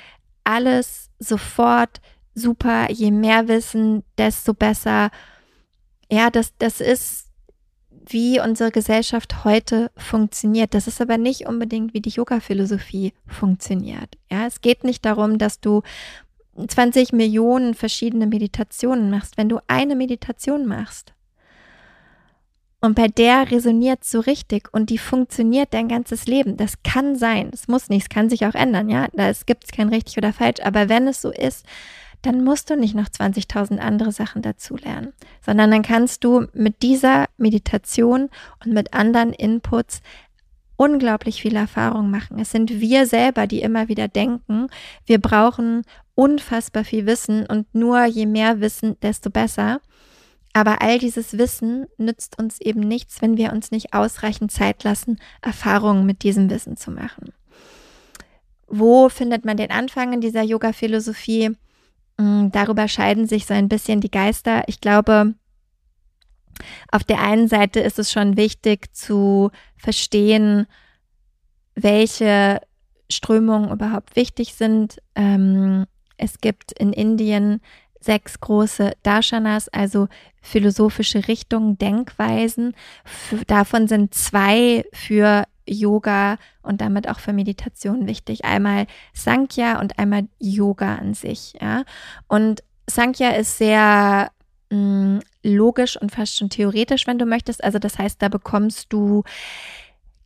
alles 0.44 1.10
sofort 1.18 2.00
super, 2.34 2.90
je 2.90 3.10
mehr 3.10 3.48
wissen, 3.48 4.02
desto 4.18 4.54
besser. 4.54 5.10
Ja, 6.10 6.30
das, 6.30 6.56
das 6.58 6.80
ist 6.80 7.21
wie 8.06 8.40
unsere 8.40 8.70
Gesellschaft 8.70 9.44
heute 9.44 9.90
funktioniert. 9.96 10.74
Das 10.74 10.86
ist 10.86 11.00
aber 11.00 11.18
nicht 11.18 11.46
unbedingt, 11.46 11.94
wie 11.94 12.00
die 12.00 12.10
Yoga-Philosophie 12.10 13.12
funktioniert. 13.26 14.16
Ja, 14.30 14.46
es 14.46 14.60
geht 14.60 14.84
nicht 14.84 15.04
darum, 15.04 15.38
dass 15.38 15.60
du 15.60 15.82
20 16.66 17.12
Millionen 17.12 17.74
verschiedene 17.74 18.26
Meditationen 18.26 19.10
machst. 19.10 19.36
Wenn 19.36 19.48
du 19.48 19.60
eine 19.68 19.94
Meditation 19.96 20.66
machst, 20.66 21.14
und 22.84 22.96
bei 22.96 23.06
der 23.06 23.48
resoniert 23.52 24.02
so 24.02 24.18
richtig 24.18 24.68
und 24.72 24.90
die 24.90 24.98
funktioniert 24.98 25.72
dein 25.72 25.86
ganzes 25.86 26.26
Leben. 26.26 26.56
Das 26.56 26.82
kann 26.82 27.14
sein. 27.14 27.50
Es 27.54 27.68
muss 27.68 27.88
nicht. 27.88 28.02
Es 28.02 28.08
kann 28.08 28.28
sich 28.28 28.44
auch 28.44 28.56
ändern. 28.56 28.88
Ja, 28.88 29.06
es 29.14 29.46
gibt 29.46 29.70
kein 29.70 29.88
richtig 29.88 30.18
oder 30.18 30.32
falsch. 30.32 30.60
Aber 30.64 30.88
wenn 30.88 31.06
es 31.06 31.22
so 31.22 31.30
ist, 31.30 31.64
dann 32.22 32.44
musst 32.44 32.70
du 32.70 32.76
nicht 32.76 32.94
noch 32.94 33.08
20.000 33.08 33.78
andere 33.78 34.12
Sachen 34.12 34.42
dazu 34.42 34.76
lernen, 34.76 35.12
sondern 35.44 35.70
dann 35.70 35.82
kannst 35.82 36.24
du 36.24 36.46
mit 36.54 36.82
dieser 36.82 37.26
Meditation 37.36 38.30
und 38.64 38.72
mit 38.72 38.94
anderen 38.94 39.32
Inputs 39.32 40.00
unglaublich 40.76 41.42
viel 41.42 41.56
Erfahrung 41.56 42.10
machen. 42.10 42.38
Es 42.38 42.50
sind 42.50 42.80
wir 42.80 43.06
selber, 43.06 43.46
die 43.46 43.62
immer 43.62 43.88
wieder 43.88 44.08
denken, 44.08 44.68
wir 45.06 45.20
brauchen 45.20 45.82
unfassbar 46.14 46.84
viel 46.84 47.06
Wissen 47.06 47.46
und 47.46 47.74
nur 47.74 48.04
je 48.04 48.26
mehr 48.26 48.60
Wissen, 48.60 48.98
desto 49.00 49.30
besser. 49.30 49.80
Aber 50.52 50.82
all 50.82 50.98
dieses 50.98 51.38
Wissen 51.38 51.86
nützt 51.96 52.38
uns 52.38 52.60
eben 52.60 52.80
nichts, 52.80 53.22
wenn 53.22 53.36
wir 53.36 53.52
uns 53.52 53.70
nicht 53.70 53.94
ausreichend 53.94 54.52
Zeit 54.52 54.84
lassen, 54.84 55.18
Erfahrungen 55.40 56.04
mit 56.04 56.22
diesem 56.22 56.50
Wissen 56.50 56.76
zu 56.76 56.90
machen. 56.90 57.32
Wo 58.66 59.08
findet 59.08 59.44
man 59.44 59.56
den 59.56 59.70
Anfang 59.70 60.12
in 60.12 60.20
dieser 60.20 60.42
Yoga-Philosophie? 60.42 61.56
Mm, 62.18 62.48
darüber 62.50 62.88
scheiden 62.88 63.26
sich 63.26 63.46
so 63.46 63.54
ein 63.54 63.68
bisschen 63.68 64.00
die 64.00 64.10
Geister. 64.10 64.62
Ich 64.66 64.80
glaube, 64.80 65.34
auf 66.90 67.04
der 67.04 67.20
einen 67.20 67.48
Seite 67.48 67.80
ist 67.80 67.98
es 67.98 68.12
schon 68.12 68.36
wichtig 68.36 68.94
zu 68.94 69.50
verstehen, 69.76 70.66
welche 71.74 72.60
Strömungen 73.10 73.70
überhaupt 73.70 74.16
wichtig 74.16 74.54
sind. 74.54 74.98
Ähm, 75.14 75.86
es 76.16 76.38
gibt 76.38 76.72
in 76.72 76.92
Indien 76.92 77.60
sechs 78.00 78.40
große 78.40 78.92
Darshanas, 79.02 79.68
also 79.68 80.08
philosophische 80.40 81.28
Richtungen, 81.28 81.78
Denkweisen. 81.78 82.74
davon 83.46 83.86
sind 83.88 84.14
zwei 84.14 84.84
für 84.92 85.44
Yoga 85.72 86.36
und 86.62 86.80
damit 86.80 87.08
auch 87.08 87.18
für 87.18 87.32
Meditation 87.32 88.06
wichtig. 88.06 88.44
Einmal 88.44 88.86
Sankhya 89.12 89.80
und 89.80 89.98
einmal 89.98 90.28
Yoga 90.38 90.96
an 90.96 91.14
sich. 91.14 91.54
Ja? 91.60 91.84
Und 92.28 92.62
Sankhya 92.88 93.30
ist 93.30 93.58
sehr 93.58 94.30
mh, 94.70 94.76
mm, 94.78 95.20
logisch 95.42 95.96
und 96.00 96.12
fast 96.12 96.36
schon 96.36 96.50
theoretisch, 96.50 97.06
wenn 97.06 97.18
du 97.18 97.26
möchtest. 97.26 97.62
Also 97.64 97.78
das 97.78 97.98
heißt, 97.98 98.22
da 98.22 98.28
bekommst 98.28 98.92
du 98.92 99.24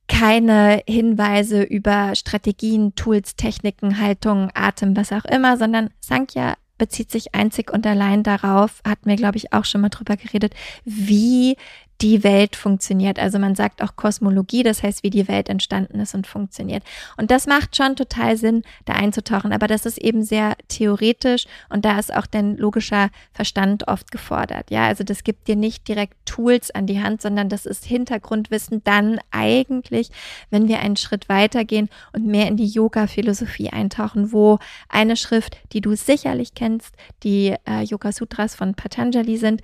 keine 0.08 0.82
Hinweise 0.86 1.62
über 1.62 2.14
Strategien, 2.14 2.94
Tools, 2.94 3.34
Techniken, 3.34 4.00
Haltung, 4.00 4.50
Atem, 4.54 4.96
was 4.96 5.12
auch 5.12 5.24
immer, 5.24 5.56
sondern 5.56 5.90
Sankhya 6.00 6.54
bezieht 6.78 7.10
sich 7.10 7.34
einzig 7.34 7.72
und 7.72 7.86
allein 7.86 8.22
darauf, 8.22 8.82
hatten 8.86 9.08
wir, 9.08 9.16
glaube 9.16 9.38
ich, 9.38 9.52
auch 9.52 9.64
schon 9.64 9.80
mal 9.80 9.88
drüber 9.88 10.16
geredet, 10.16 10.54
wie 10.84 11.56
die 12.00 12.22
Welt 12.24 12.56
funktioniert. 12.56 13.18
Also 13.18 13.38
man 13.38 13.54
sagt 13.54 13.82
auch 13.82 13.96
Kosmologie, 13.96 14.62
das 14.62 14.82
heißt, 14.82 15.02
wie 15.02 15.10
die 15.10 15.28
Welt 15.28 15.48
entstanden 15.48 16.00
ist 16.00 16.14
und 16.14 16.26
funktioniert. 16.26 16.82
Und 17.16 17.30
das 17.30 17.46
macht 17.46 17.76
schon 17.76 17.96
total 17.96 18.36
Sinn, 18.36 18.62
da 18.84 18.94
einzutauchen. 18.94 19.52
Aber 19.52 19.66
das 19.66 19.86
ist 19.86 19.98
eben 19.98 20.22
sehr 20.22 20.56
theoretisch 20.68 21.46
und 21.70 21.84
da 21.84 21.98
ist 21.98 22.14
auch 22.14 22.26
dein 22.26 22.56
logischer 22.56 23.10
Verstand 23.32 23.88
oft 23.88 24.10
gefordert. 24.10 24.70
Ja, 24.70 24.86
also 24.86 25.04
das 25.04 25.24
gibt 25.24 25.48
dir 25.48 25.56
nicht 25.56 25.88
direkt 25.88 26.14
Tools 26.26 26.70
an 26.70 26.86
die 26.86 27.02
Hand, 27.02 27.22
sondern 27.22 27.48
das 27.48 27.64
ist 27.66 27.84
Hintergrundwissen 27.84 28.82
dann 28.84 29.18
eigentlich, 29.30 30.10
wenn 30.50 30.68
wir 30.68 30.80
einen 30.80 30.96
Schritt 30.96 31.28
weitergehen 31.28 31.88
und 32.12 32.26
mehr 32.26 32.48
in 32.48 32.56
die 32.56 32.66
Yoga-Philosophie 32.66 33.70
eintauchen, 33.70 34.32
wo 34.32 34.58
eine 34.88 35.16
Schrift, 35.16 35.56
die 35.72 35.80
du 35.80 35.96
sicherlich 35.96 36.54
kennst, 36.54 36.94
die 37.22 37.54
äh, 37.66 37.82
Yoga 37.82 38.12
Sutras 38.12 38.54
von 38.54 38.74
Patanjali 38.74 39.38
sind, 39.38 39.62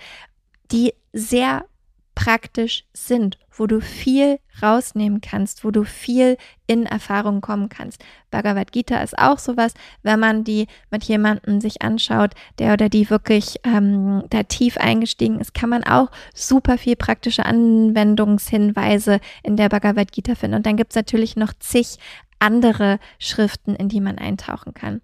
die 0.70 0.94
sehr 1.12 1.64
praktisch 2.14 2.84
sind, 2.92 3.38
wo 3.50 3.66
du 3.66 3.80
viel 3.80 4.38
rausnehmen 4.62 5.20
kannst, 5.20 5.64
wo 5.64 5.70
du 5.70 5.84
viel 5.84 6.36
in 6.66 6.86
Erfahrung 6.86 7.40
kommen 7.40 7.68
kannst. 7.68 8.02
Bhagavad 8.30 8.72
Gita 8.72 9.02
ist 9.02 9.18
auch 9.18 9.38
sowas, 9.38 9.74
wenn 10.02 10.20
man 10.20 10.44
die 10.44 10.66
mit 10.90 11.04
jemandem 11.04 11.60
sich 11.60 11.82
anschaut, 11.82 12.32
der 12.58 12.72
oder 12.74 12.88
die 12.88 13.10
wirklich 13.10 13.60
ähm, 13.64 14.24
da 14.30 14.42
tief 14.42 14.76
eingestiegen 14.76 15.40
ist, 15.40 15.54
kann 15.54 15.70
man 15.70 15.84
auch 15.84 16.10
super 16.34 16.78
viel 16.78 16.96
praktische 16.96 17.46
Anwendungshinweise 17.46 19.20
in 19.42 19.56
der 19.56 19.68
Bhagavad 19.68 20.12
Gita 20.12 20.34
finden. 20.34 20.56
Und 20.56 20.66
dann 20.66 20.76
gibt 20.76 20.92
es 20.92 20.96
natürlich 20.96 21.36
noch 21.36 21.52
zig 21.58 21.98
andere 22.38 22.98
Schriften, 23.18 23.74
in 23.74 23.88
die 23.88 24.00
man 24.00 24.18
eintauchen 24.18 24.74
kann. 24.74 25.00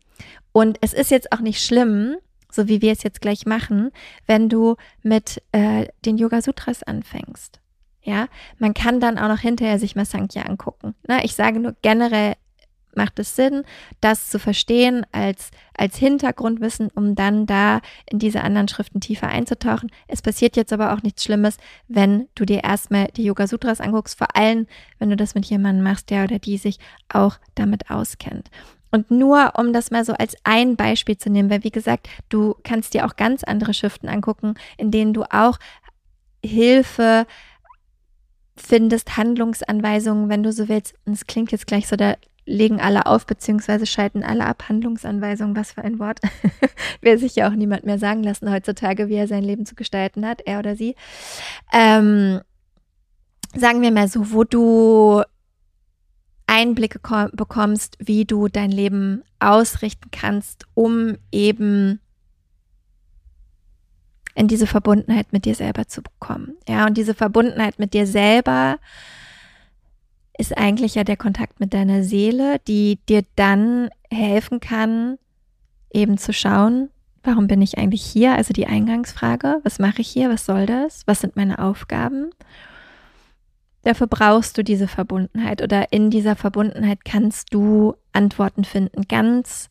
Und 0.53 0.79
es 0.81 0.93
ist 0.93 1.11
jetzt 1.11 1.33
auch 1.33 1.41
nicht 1.41 1.63
schlimm, 1.63 2.17
so 2.51 2.69
wie 2.69 2.83
wir 2.83 2.93
es 2.93 3.03
jetzt 3.03 3.21
gleich 3.21 3.47
machen, 3.47 3.91
wenn 4.27 4.49
du 4.49 4.77
mit 5.03 5.43
äh, 5.53 5.87
den 6.05 6.19
Yoga 6.19 6.43
Sutras 6.43 6.83
anfängst. 6.83 7.61
Ja, 8.03 8.29
man 8.59 8.75
kann 8.75 9.01
dann 9.01 9.19
auch 9.19 9.29
noch 9.29 9.41
hinterher 9.41 9.79
sich 9.79 9.95
mal 9.95 10.05
Sankhya 10.07 10.45
angucken. 10.45 10.95
Na, 11.07 11.25
ich 11.25 11.35
sage 11.35 11.61
nur 11.61 11.77
generell 11.83 12.35
macht 12.95 13.19
es 13.19 13.37
Sinn, 13.37 13.65
das 14.01 14.29
zu 14.29 14.39
verstehen 14.39 15.07
als, 15.13 15.51
als 15.75 15.97
Hintergrundwissen, 15.97 16.91
um 16.95 17.15
dann 17.15 17.47
da 17.47 17.81
in 18.07 18.19
diese 18.19 18.43
anderen 18.43 18.69
Schriften 18.69 19.01
tiefer 19.01 19.29
einzutauchen. 19.29 19.91
Es 20.07 20.21
passiert 20.21 20.57
jetzt 20.57 20.73
aber 20.73 20.93
auch 20.93 21.03
nichts 21.03 21.25
Schlimmes, 21.25 21.57
wenn 21.87 22.29
du 22.35 22.45
dir 22.45 22.65
erstmal 22.65 23.07
die 23.17 23.25
Yoga 23.25 23.47
Sutras 23.47 23.81
anguckst, 23.81 24.19
vor 24.19 24.37
allem 24.37 24.67
wenn 24.99 25.11
du 25.11 25.17
das 25.17 25.35
mit 25.35 25.47
jemandem 25.47 25.85
machst, 25.85 26.11
der 26.11 26.25
oder 26.25 26.39
die 26.39 26.59
sich 26.59 26.79
auch 27.09 27.39
damit 27.55 27.91
auskennt. 27.91 28.51
Und 28.91 29.11
nur 29.11 29.53
um 29.57 29.73
das 29.73 29.91
mal 29.91 30.05
so 30.05 30.13
als 30.15 30.37
ein 30.45 30.77
Beispiel 30.77 31.19
zu 31.19 31.31
nehmen, 31.31 31.51
weil 31.51 31.65
wie 31.65 31.71
gesagt, 31.71 32.09
du 32.29 32.55
kannst 32.65 32.95
dir 32.95 33.07
auch 33.07 33.17
ganz 33.17 33.45
andere 33.45 33.75
Schriften 33.75 34.09
angucken, 34.09 34.55
in 34.77 34.91
denen 34.91 35.13
du 35.13 35.25
auch 35.25 35.59
Hilfe 36.45 37.27
findest, 38.57 39.17
Handlungsanweisungen, 39.17 40.29
wenn 40.29 40.43
du 40.43 40.53
so 40.53 40.69
willst. 40.69 40.95
Und 41.05 41.13
es 41.13 41.27
klingt 41.27 41.53
jetzt 41.53 41.67
gleich 41.67 41.87
so, 41.87 41.97
da 41.97 42.17
legen 42.49 42.81
alle 42.81 43.07
auf, 43.07 43.27
beziehungsweise 43.27 43.87
schalten 43.87 44.25
alle 44.25 44.47
ab. 44.47 44.65
Handlungsanweisungen, 44.69 45.55
was 45.55 45.73
für 45.73 45.83
ein 45.83 45.99
Wort. 45.99 46.21
Will 47.03 47.19
sich 47.19 47.37
ja 47.37 47.49
auch 47.49 47.55
niemand 47.55 47.85
mehr 47.85 47.99
sagen 47.99 48.23
lassen 48.23 48.51
heutzutage, 48.51 49.09
wie 49.09 49.17
er 49.17 49.29
sein 49.29 49.45
Leben 49.45 49.67
zu 49.67 49.75
gestalten 49.75 50.27
hat, 50.27 50.41
er 50.47 50.59
oder 50.59 50.75
sie. 50.75 50.97
Ähm, 51.73 52.41
sagen 53.55 53.83
wir 53.83 53.91
mal 53.91 54.09
so, 54.09 54.33
wo 54.33 54.45
du 54.45 55.23
Einblicke 56.49 56.99
bekommst, 57.33 57.97
wie 58.01 58.25
du 58.25 58.49
dein 58.49 58.73
Leben 58.73 59.23
ausrichten 59.39 60.11
kannst, 60.11 60.65
um 60.75 61.17
eben 61.31 62.01
in 64.35 64.49
diese 64.49 64.67
Verbundenheit 64.67 65.33
mit 65.33 65.45
dir 65.45 65.55
selber 65.55 65.89
zu 65.89 66.03
bekommen. 66.03 66.57
Ja, 66.69 66.87
und 66.87 66.97
diese 66.97 67.15
Verbundenheit 67.15 67.79
mit 67.79 67.93
dir 67.93 68.07
selber 68.07 68.79
ist 70.39 70.57
eigentlich 70.57 70.95
ja 70.95 71.05
der 71.05 71.17
Kontakt 71.17 71.61
mit 71.61 71.75
deiner 71.75 72.05
Seele, 72.05 72.61
die 72.67 72.99
dir 73.09 73.25
dann 73.37 73.91
helfen 74.11 74.61
kann, 74.61 75.19
eben 75.93 76.17
zu 76.17 76.33
schauen, 76.33 76.91
warum 77.25 77.49
bin 77.49 77.61
ich 77.61 77.79
eigentlich 77.79 78.05
hier? 78.05 78.35
Also 78.35 78.53
die 78.53 78.67
Eingangsfrage, 78.67 79.61
was 79.65 79.79
mache 79.79 80.01
ich 80.01 80.09
hier? 80.09 80.31
Was 80.31 80.47
soll 80.47 80.67
das? 80.67 81.03
Was 81.07 81.21
sind 81.21 81.37
meine 81.37 81.59
Aufgaben? 81.59 82.31
Dafür 83.89 84.07
brauchst 84.07 84.59
du 84.59 84.63
diese 84.63 84.87
Verbundenheit 84.87 85.63
oder 85.63 85.95
in 85.95 86.11
dieser 86.11 86.37
Verbundenheit 86.37 87.07
kannst 87.07 87.55
du 87.55 87.95
Antworten 88.13 88.65
finden, 88.65 89.09
ganz 89.09 89.71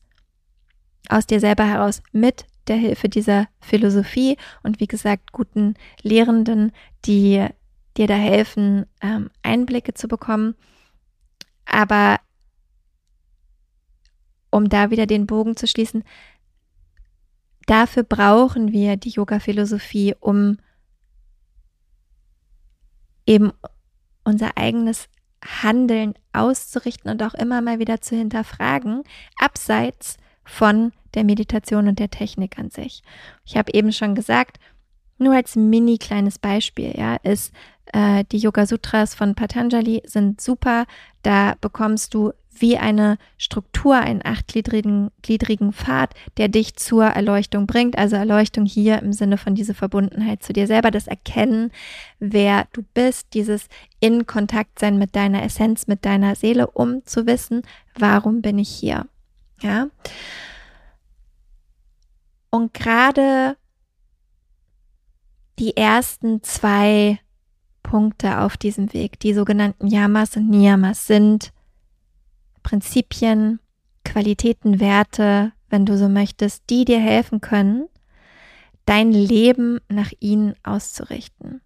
aus 1.08 1.28
dir 1.28 1.40
selber 1.40 1.66
heraus 1.66 2.02
mit 2.14 2.48
der 2.68 2.78
Hilfe 2.78 3.10
dieser 3.10 3.48
Philosophie 3.60 4.36
und 4.64 4.80
wie 4.80 4.88
gesagt 4.88 5.34
guten 5.34 5.76
Lehrenden, 6.02 6.72
die 7.06 7.46
dir 7.96 8.08
da 8.08 8.16
helfen, 8.16 8.88
ähm, 9.02 9.30
Einblicke 9.44 9.94
zu 9.94 10.08
bekommen. 10.08 10.56
Aber 11.66 12.20
um 14.50 14.68
da 14.68 14.90
wieder 14.90 15.06
den 15.06 15.28
Bogen 15.28 15.56
zu 15.56 15.68
schließen, 15.68 16.04
dafür 17.68 18.02
brauchen 18.02 18.72
wir 18.72 18.98
die 18.98 19.12
Yoga-Philosophie, 19.12 20.16
um 20.20 20.58
eben 23.28 23.52
unser 24.28 24.58
eigenes 24.58 25.08
Handeln 25.44 26.14
auszurichten 26.34 27.10
und 27.10 27.24
auch 27.24 27.34
immer 27.34 27.62
mal 27.62 27.80
wieder 27.80 28.02
zu 28.02 28.16
hinterfragen, 28.16 29.04
abseits 29.40 30.18
von 30.44 30.92
der 31.14 31.24
Meditation 31.24 31.88
und 31.88 32.00
der 32.00 32.10
Technik 32.10 32.60
an 32.60 32.70
sich. 32.70 33.02
Ich 33.46 33.58
habe 33.58 33.74
eben 33.74 33.92
schon 33.92 34.16
gesagt, 34.16 34.60
nur 35.18 35.34
als 35.34 35.56
mini 35.56 35.98
kleines 35.98 36.38
Beispiel, 36.40 36.94
ja, 36.96 37.16
ist 37.16 37.54
äh, 37.94 38.24
die 38.32 38.38
Yoga 38.38 38.66
Sutras 38.66 39.16
von 39.16 39.36
Patanjali 39.36 40.04
sind 40.06 40.42
super. 40.42 40.86
Da 41.24 41.56
bekommst 41.60 42.14
du 42.14 42.34
wie 42.62 42.78
eine 42.78 43.18
Struktur, 43.38 43.96
einen 43.96 44.26
achtgliedrigen 44.26 45.12
gliedrigen 45.22 45.74
Pfad, 45.74 46.14
der 46.38 46.48
dich 46.48 46.76
zur 46.76 47.06
Erleuchtung 47.06 47.68
bringt. 47.68 47.98
Also 47.98 48.16
Erleuchtung 48.16 48.66
hier 48.66 49.02
im 49.02 49.14
Sinne 49.14 49.38
von 49.38 49.56
dieser 49.56 49.74
Verbundenheit 49.74 50.44
zu 50.44 50.54
dir 50.54 50.68
selber, 50.68 50.92
das 50.92 51.08
Erkennen, 51.08 51.72
wer 52.20 52.68
du 52.74 52.84
bist, 52.94 53.34
dieses 53.34 53.68
in 54.00 54.26
Kontakt 54.26 54.80
sein 54.80 54.98
mit 54.98 55.16
deiner 55.16 55.44
Essenz, 55.44 55.88
mit 55.88 56.06
deiner 56.06 56.36
Seele, 56.36 56.68
um 56.68 57.06
zu 57.06 57.26
wissen, 57.26 57.62
warum 57.98 58.42
bin 58.42 58.60
ich 58.60 58.70
hier. 58.70 59.08
Ja. 59.62 59.88
Und 62.50 62.74
gerade 62.74 63.58
die 65.60 65.76
ersten 65.76 66.44
zwei 66.44 67.20
Punkte 67.84 68.42
auf 68.42 68.58
diesem 68.58 68.94
Weg. 68.94 69.20
Die 69.20 69.34
sogenannten 69.34 69.88
Yamas 69.88 70.36
und 70.36 70.50
Niyamas 70.50 71.08
sind 71.08 71.52
Prinzipien, 72.68 73.62
Qualitäten, 74.04 74.82
Werte, 74.82 75.54
wenn 75.70 75.86
du 75.86 75.98
so 75.98 76.10
möchtest, 76.10 76.70
die 76.70 76.84
dir 76.84 77.00
helfen 77.00 77.40
können, 77.40 77.88
dein 78.86 79.14
Leben 79.14 79.80
nach 79.88 80.12
ihnen 80.20 80.54
auszurichten. 80.64 81.62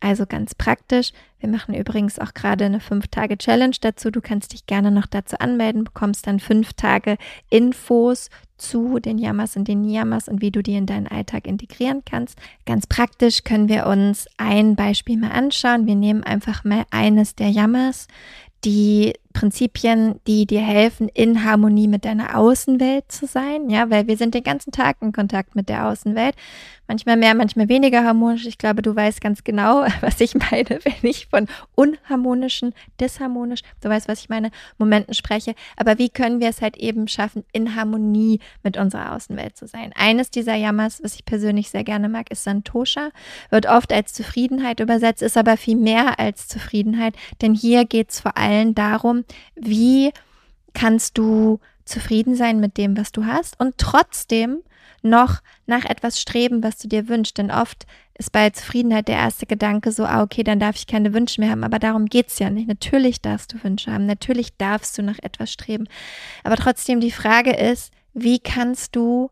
Also 0.00 0.24
ganz 0.24 0.54
praktisch. 0.54 1.10
Wir 1.40 1.48
machen 1.48 1.74
übrigens 1.74 2.20
auch 2.20 2.32
gerade 2.32 2.66
eine 2.66 2.78
5-Tage-Challenge 2.78 3.74
dazu. 3.80 4.12
Du 4.12 4.20
kannst 4.20 4.52
dich 4.52 4.66
gerne 4.66 4.92
noch 4.92 5.06
dazu 5.06 5.36
anmelden, 5.40 5.82
bekommst 5.82 6.28
dann 6.28 6.38
5 6.38 6.74
Tage 6.74 7.16
Infos 7.50 8.30
zu 8.56 9.00
den 9.00 9.18
Yamas 9.18 9.56
und 9.56 9.66
den 9.66 9.80
Niyamas 9.80 10.28
und 10.28 10.42
wie 10.42 10.52
du 10.52 10.62
die 10.62 10.76
in 10.76 10.86
deinen 10.86 11.08
Alltag 11.08 11.48
integrieren 11.48 12.02
kannst. 12.08 12.38
Ganz 12.66 12.86
praktisch 12.86 13.42
können 13.42 13.68
wir 13.68 13.86
uns 13.88 14.28
ein 14.36 14.76
Beispiel 14.76 15.16
mal 15.16 15.32
anschauen. 15.32 15.88
Wir 15.88 15.96
nehmen 15.96 16.22
einfach 16.22 16.62
mal 16.62 16.84
eines 16.92 17.34
der 17.34 17.48
Yamas, 17.48 18.06
die 18.64 19.14
Prinzipien, 19.36 20.18
die 20.26 20.46
dir 20.46 20.62
helfen, 20.62 21.10
in 21.12 21.44
Harmonie 21.44 21.88
mit 21.88 22.06
deiner 22.06 22.38
Außenwelt 22.38 23.12
zu 23.12 23.26
sein, 23.26 23.68
ja, 23.68 23.90
weil 23.90 24.06
wir 24.06 24.16
sind 24.16 24.32
den 24.32 24.42
ganzen 24.42 24.72
Tag 24.72 24.96
in 25.02 25.12
Kontakt 25.12 25.54
mit 25.54 25.68
der 25.68 25.88
Außenwelt. 25.88 26.34
Manchmal 26.88 27.16
mehr, 27.16 27.34
manchmal 27.34 27.68
weniger 27.68 28.04
harmonisch. 28.04 28.46
Ich 28.46 28.58
glaube, 28.58 28.80
du 28.80 28.94
weißt 28.94 29.20
ganz 29.20 29.44
genau, 29.44 29.84
was 30.00 30.20
ich 30.20 30.34
meine, 30.34 30.70
wenn 30.84 31.10
ich 31.10 31.26
von 31.26 31.48
unharmonischen, 31.74 32.72
disharmonisch, 32.98 33.60
du 33.82 33.90
weißt, 33.90 34.08
was 34.08 34.20
ich 34.20 34.30
meine, 34.30 34.50
Momenten 34.78 35.12
spreche. 35.12 35.54
Aber 35.76 35.98
wie 35.98 36.08
können 36.08 36.40
wir 36.40 36.48
es 36.48 36.62
halt 36.62 36.78
eben 36.78 37.06
schaffen, 37.06 37.44
in 37.52 37.76
Harmonie 37.76 38.40
mit 38.62 38.78
unserer 38.78 39.14
Außenwelt 39.14 39.56
zu 39.56 39.66
sein? 39.66 39.92
Eines 39.96 40.30
dieser 40.30 40.54
Yamas, 40.54 41.02
was 41.02 41.14
ich 41.14 41.26
persönlich 41.26 41.68
sehr 41.68 41.84
gerne 41.84 42.08
mag, 42.08 42.30
ist 42.30 42.44
Santosha. 42.44 43.10
Wird 43.50 43.66
oft 43.66 43.92
als 43.92 44.14
Zufriedenheit 44.14 44.80
übersetzt, 44.80 45.20
ist 45.20 45.36
aber 45.36 45.58
viel 45.58 45.76
mehr 45.76 46.18
als 46.18 46.48
Zufriedenheit, 46.48 47.16
denn 47.42 47.52
hier 47.52 47.84
geht 47.84 48.12
es 48.12 48.20
vor 48.20 48.38
allem 48.38 48.74
darum, 48.74 49.25
wie 49.54 50.12
kannst 50.74 51.18
du 51.18 51.60
zufrieden 51.84 52.34
sein 52.34 52.60
mit 52.60 52.76
dem, 52.76 52.96
was 52.96 53.12
du 53.12 53.24
hast 53.24 53.58
und 53.60 53.78
trotzdem 53.78 54.62
noch 55.02 55.40
nach 55.66 55.84
etwas 55.84 56.20
streben, 56.20 56.62
was 56.62 56.78
du 56.78 56.88
dir 56.88 57.08
wünschst. 57.08 57.38
Denn 57.38 57.50
oft 57.50 57.86
ist 58.14 58.32
bei 58.32 58.50
Zufriedenheit 58.50 59.08
der 59.08 59.16
erste 59.16 59.46
Gedanke 59.46 59.92
so, 59.92 60.04
ah, 60.04 60.22
okay, 60.22 60.42
dann 60.42 60.60
darf 60.60 60.76
ich 60.76 60.86
keine 60.86 61.14
Wünsche 61.14 61.40
mehr 61.40 61.50
haben. 61.50 61.64
Aber 61.64 61.78
darum 61.78 62.06
geht 62.06 62.28
es 62.28 62.38
ja 62.38 62.50
nicht. 62.50 62.68
Natürlich 62.68 63.20
darfst 63.20 63.52
du 63.52 63.62
Wünsche 63.62 63.92
haben. 63.92 64.06
Natürlich 64.06 64.56
darfst 64.56 64.98
du 64.98 65.02
nach 65.02 65.18
etwas 65.20 65.52
streben. 65.52 65.88
Aber 66.44 66.56
trotzdem 66.56 67.00
die 67.00 67.12
Frage 67.12 67.52
ist, 67.54 67.92
wie 68.14 68.38
kannst 68.38 68.96
du 68.96 69.30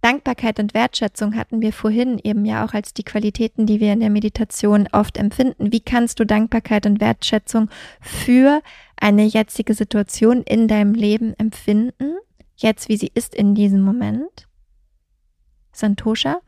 Dankbarkeit 0.00 0.60
und 0.60 0.74
Wertschätzung 0.74 1.34
hatten 1.34 1.60
wir 1.60 1.72
vorhin 1.72 2.20
eben 2.22 2.44
ja 2.44 2.64
auch 2.64 2.72
als 2.72 2.94
die 2.94 3.02
Qualitäten, 3.02 3.66
die 3.66 3.80
wir 3.80 3.92
in 3.92 4.00
der 4.00 4.10
Meditation 4.10 4.88
oft 4.92 5.16
empfinden. 5.16 5.72
Wie 5.72 5.80
kannst 5.80 6.20
du 6.20 6.24
Dankbarkeit 6.24 6.86
und 6.86 7.00
Wertschätzung 7.00 7.68
für 8.00 8.62
eine 8.96 9.24
jetzige 9.24 9.74
Situation 9.74 10.42
in 10.44 10.68
deinem 10.68 10.94
Leben 10.94 11.34
empfinden? 11.38 12.16
Jetzt, 12.56 12.88
wie 12.88 12.96
sie 12.96 13.10
ist 13.12 13.34
in 13.34 13.54
diesem 13.54 13.80
Moment? 13.80 14.48
Santosha. 15.72 16.40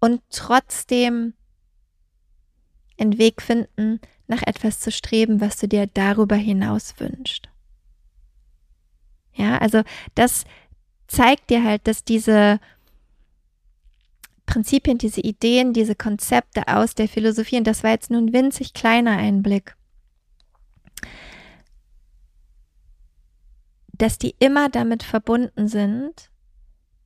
Und 0.00 0.20
trotzdem 0.30 1.34
einen 2.98 3.18
Weg 3.18 3.42
finden, 3.42 4.00
nach 4.28 4.42
etwas 4.42 4.80
zu 4.80 4.90
streben, 4.92 5.40
was 5.40 5.58
du 5.58 5.68
dir 5.68 5.86
darüber 5.86 6.36
hinaus 6.36 6.94
wünschst. 6.98 7.48
Ja, 9.34 9.58
also 9.58 9.82
das 10.14 10.44
zeigt 11.06 11.50
dir 11.50 11.64
halt, 11.64 11.86
dass 11.86 12.04
diese 12.04 12.60
Prinzipien, 14.52 14.98
diese 14.98 15.22
Ideen, 15.22 15.72
diese 15.72 15.94
Konzepte 15.94 16.68
aus 16.68 16.94
der 16.94 17.08
Philosophie, 17.08 17.56
und 17.56 17.66
das 17.66 17.82
war 17.82 17.92
jetzt 17.92 18.10
nur 18.10 18.20
ein 18.20 18.34
winzig 18.34 18.74
kleiner 18.74 19.16
Einblick, 19.16 19.76
dass 23.94 24.18
die 24.18 24.34
immer 24.40 24.68
damit 24.68 25.04
verbunden 25.04 25.68
sind, 25.68 26.30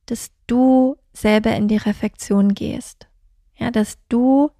dass 0.07 0.31
du 0.47 0.97
selber 1.13 1.55
in 1.55 1.69
die 1.69 1.77
Reflexion 1.77 2.53
gehst. 2.53 3.07
Ja, 3.55 3.71
dass 3.71 3.97
du 4.09 4.51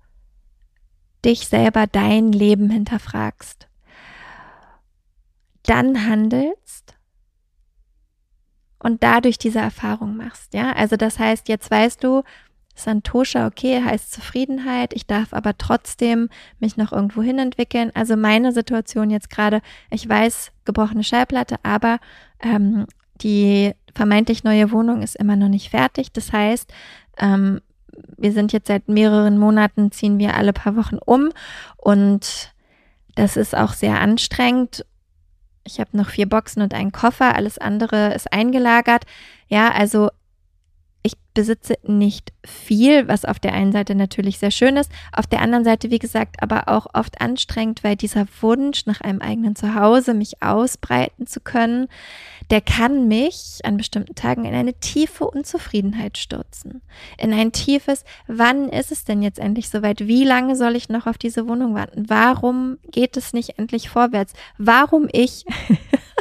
dich 1.25 1.49
selber 1.49 1.87
dein 1.87 2.31
Leben 2.31 2.69
hinterfragst. 2.69 3.67
Dann 5.63 6.07
handelst 6.07 6.95
und 8.79 9.03
dadurch 9.03 9.37
diese 9.37 9.59
Erfahrung 9.59 10.15
machst. 10.15 10.53
Ja, 10.53 10.71
also 10.71 10.95
das 10.95 11.19
heißt, 11.19 11.49
jetzt 11.49 11.69
weißt 11.69 12.01
du, 12.01 12.23
Santosha, 12.77 13.47
okay, 13.47 13.81
heißt 13.83 14.11
Zufriedenheit. 14.11 14.93
Ich 14.93 15.07
darf 15.07 15.33
aber 15.33 15.57
trotzdem 15.57 16.29
mich 16.59 16.77
noch 16.77 16.91
irgendwo 16.91 17.21
hin 17.21 17.39
entwickeln. 17.39 17.91
Also 17.93 18.15
meine 18.15 18.53
Situation 18.53 19.09
jetzt 19.09 19.29
gerade, 19.29 19.61
ich 19.89 20.07
weiß, 20.07 20.51
gebrochene 20.63 21.03
Schallplatte, 21.03 21.55
aber 21.63 21.99
ähm, 22.39 22.85
die 23.21 23.73
vermeintlich 23.95 24.43
neue 24.43 24.71
Wohnung 24.71 25.01
ist 25.01 25.15
immer 25.15 25.35
noch 25.35 25.49
nicht 25.49 25.69
fertig. 25.71 26.11
Das 26.11 26.31
heißt, 26.31 26.71
ähm, 27.17 27.61
wir 28.15 28.31
sind 28.31 28.53
jetzt 28.53 28.67
seit 28.67 28.87
mehreren 28.87 29.39
Monaten, 29.39 29.91
ziehen 29.91 30.19
wir 30.19 30.35
alle 30.35 30.53
paar 30.53 30.75
Wochen 30.75 30.97
um 31.03 31.31
und 31.77 32.53
das 33.15 33.37
ist 33.37 33.57
auch 33.57 33.73
sehr 33.73 33.99
anstrengend. 33.99 34.85
Ich 35.63 35.79
habe 35.79 35.97
noch 35.97 36.09
vier 36.09 36.29
Boxen 36.29 36.61
und 36.61 36.75
einen 36.75 36.91
Koffer, 36.91 37.35
alles 37.35 37.57
andere 37.57 38.13
ist 38.13 38.31
eingelagert. 38.31 39.05
Ja, 39.47 39.71
also 39.71 40.09
besitze 41.37 41.77
nicht 41.83 42.33
viel, 42.43 43.07
was 43.07 43.23
auf 43.23 43.37
der 43.37 43.53
einen 43.53 43.71
Seite 43.71 43.93
natürlich 43.93 44.39
sehr 44.39 44.49
schön 44.49 44.75
ist, 44.75 44.91
auf 45.11 45.27
der 45.27 45.39
anderen 45.39 45.63
Seite, 45.63 45.91
wie 45.91 45.99
gesagt, 45.99 46.41
aber 46.41 46.67
auch 46.67 46.87
oft 46.95 47.21
anstrengend, 47.21 47.83
weil 47.83 47.95
dieser 47.95 48.25
Wunsch 48.41 48.87
nach 48.87 49.01
einem 49.01 49.21
eigenen 49.21 49.55
Zuhause, 49.55 50.15
mich 50.15 50.41
ausbreiten 50.41 51.27
zu 51.27 51.39
können, 51.39 51.89
der 52.49 52.61
kann 52.61 53.07
mich 53.07 53.59
an 53.63 53.77
bestimmten 53.77 54.15
Tagen 54.15 54.45
in 54.45 54.55
eine 54.55 54.73
tiefe 54.73 55.27
Unzufriedenheit 55.29 56.17
stürzen. 56.17 56.81
In 57.19 57.31
ein 57.33 57.51
tiefes, 57.51 58.03
wann 58.25 58.69
ist 58.69 58.91
es 58.91 59.03
denn 59.03 59.21
jetzt 59.21 59.37
endlich 59.37 59.69
soweit? 59.69 60.07
Wie 60.07 60.23
lange 60.23 60.55
soll 60.55 60.75
ich 60.75 60.89
noch 60.89 61.05
auf 61.05 61.19
diese 61.19 61.47
Wohnung 61.47 61.75
warten? 61.75 62.05
Warum 62.07 62.79
geht 62.89 63.15
es 63.15 63.31
nicht 63.31 63.59
endlich 63.59 63.89
vorwärts? 63.89 64.33
Warum 64.57 65.07
ich? 65.11 65.45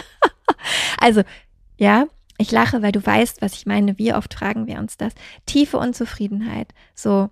also, 1.00 1.22
ja, 1.79 2.07
ich 2.38 2.51
lache, 2.51 2.83
weil 2.83 2.92
du 2.92 3.05
weißt, 3.05 3.42
was 3.42 3.55
ich 3.55 3.66
meine. 3.66 3.99
Wie 3.99 4.12
oft 4.12 4.35
fragen 4.35 4.66
wir 4.66 4.79
uns 4.79 4.96
das? 4.96 5.14
Tiefe 5.46 5.79
Unzufriedenheit. 5.79 6.68
So, 6.94 7.31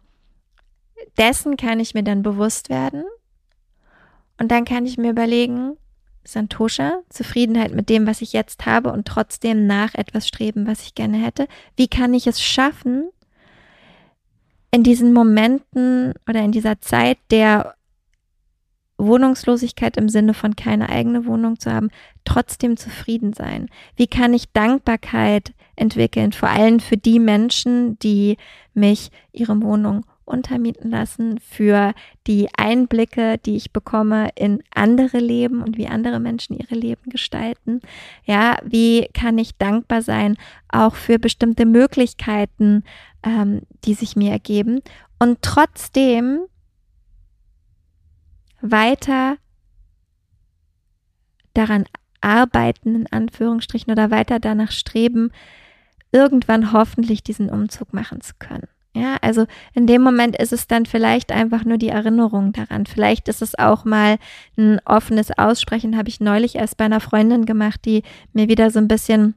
dessen 1.18 1.56
kann 1.56 1.80
ich 1.80 1.94
mir 1.94 2.02
dann 2.02 2.22
bewusst 2.22 2.70
werden. 2.70 3.04
Und 4.38 4.50
dann 4.50 4.64
kann 4.64 4.86
ich 4.86 4.98
mir 4.98 5.10
überlegen, 5.10 5.76
Santosha, 6.24 7.02
Zufriedenheit 7.10 7.72
mit 7.72 7.88
dem, 7.88 8.06
was 8.06 8.22
ich 8.22 8.32
jetzt 8.32 8.66
habe 8.66 8.92
und 8.92 9.06
trotzdem 9.06 9.66
nach 9.66 9.94
etwas 9.94 10.26
streben, 10.26 10.66
was 10.66 10.82
ich 10.82 10.94
gerne 10.94 11.18
hätte. 11.18 11.46
Wie 11.76 11.88
kann 11.88 12.14
ich 12.14 12.26
es 12.26 12.42
schaffen, 12.42 13.10
in 14.74 14.82
diesen 14.82 15.12
Momenten 15.12 16.14
oder 16.28 16.40
in 16.40 16.50
dieser 16.50 16.80
Zeit 16.80 17.18
der 17.30 17.76
Wohnungslosigkeit 19.06 19.96
im 19.96 20.08
Sinne 20.08 20.34
von 20.34 20.56
keine 20.56 20.88
eigene 20.88 21.26
Wohnung 21.26 21.58
zu 21.58 21.72
haben, 21.72 21.90
trotzdem 22.24 22.76
zufrieden 22.76 23.32
sein? 23.32 23.68
Wie 23.96 24.06
kann 24.06 24.34
ich 24.34 24.52
Dankbarkeit 24.52 25.52
entwickeln, 25.76 26.32
vor 26.32 26.48
allem 26.48 26.80
für 26.80 26.96
die 26.96 27.18
Menschen, 27.18 27.98
die 27.98 28.36
mich 28.74 29.10
ihre 29.32 29.60
Wohnung 29.60 30.04
untermieten 30.24 30.90
lassen, 30.90 31.38
für 31.38 31.92
die 32.26 32.48
Einblicke, 32.56 33.38
die 33.38 33.56
ich 33.56 33.72
bekomme 33.72 34.30
in 34.34 34.62
andere 34.74 35.18
Leben 35.18 35.62
und 35.62 35.76
wie 35.76 35.86
andere 35.86 36.18
Menschen 36.18 36.56
ihre 36.58 36.74
Leben 36.74 37.10
gestalten. 37.10 37.80
Ja, 38.24 38.56
wie 38.64 39.08
kann 39.12 39.38
ich 39.38 39.56
dankbar 39.58 40.02
sein, 40.02 40.36
auch 40.68 40.94
für 40.94 41.18
bestimmte 41.18 41.66
Möglichkeiten, 41.66 42.84
ähm, 43.22 43.62
die 43.84 43.94
sich 43.94 44.16
mir 44.16 44.30
ergeben 44.30 44.80
und 45.18 45.42
trotzdem 45.42 46.40
weiter 48.64 49.36
daran 51.52 51.84
arbeiten, 52.20 52.94
in 52.94 53.06
Anführungsstrichen, 53.12 53.92
oder 53.92 54.10
weiter 54.10 54.40
danach 54.40 54.72
streben, 54.72 55.30
irgendwann 56.10 56.72
hoffentlich 56.72 57.22
diesen 57.22 57.50
Umzug 57.50 57.92
machen 57.92 58.20
zu 58.20 58.32
können. 58.38 58.66
Ja, 58.96 59.16
also 59.20 59.46
in 59.72 59.88
dem 59.88 60.02
Moment 60.02 60.36
ist 60.36 60.52
es 60.52 60.68
dann 60.68 60.86
vielleicht 60.86 61.32
einfach 61.32 61.64
nur 61.64 61.78
die 61.78 61.88
Erinnerung 61.88 62.52
daran. 62.52 62.86
Vielleicht 62.86 63.28
ist 63.28 63.42
es 63.42 63.58
auch 63.58 63.84
mal 63.84 64.18
ein 64.56 64.80
offenes 64.84 65.36
Aussprechen, 65.36 65.96
habe 65.96 66.08
ich 66.08 66.20
neulich 66.20 66.54
erst 66.54 66.76
bei 66.76 66.84
einer 66.84 67.00
Freundin 67.00 67.44
gemacht, 67.44 67.80
die 67.84 68.04
mir 68.32 68.48
wieder 68.48 68.70
so 68.70 68.78
ein 68.78 68.86
bisschen 68.86 69.34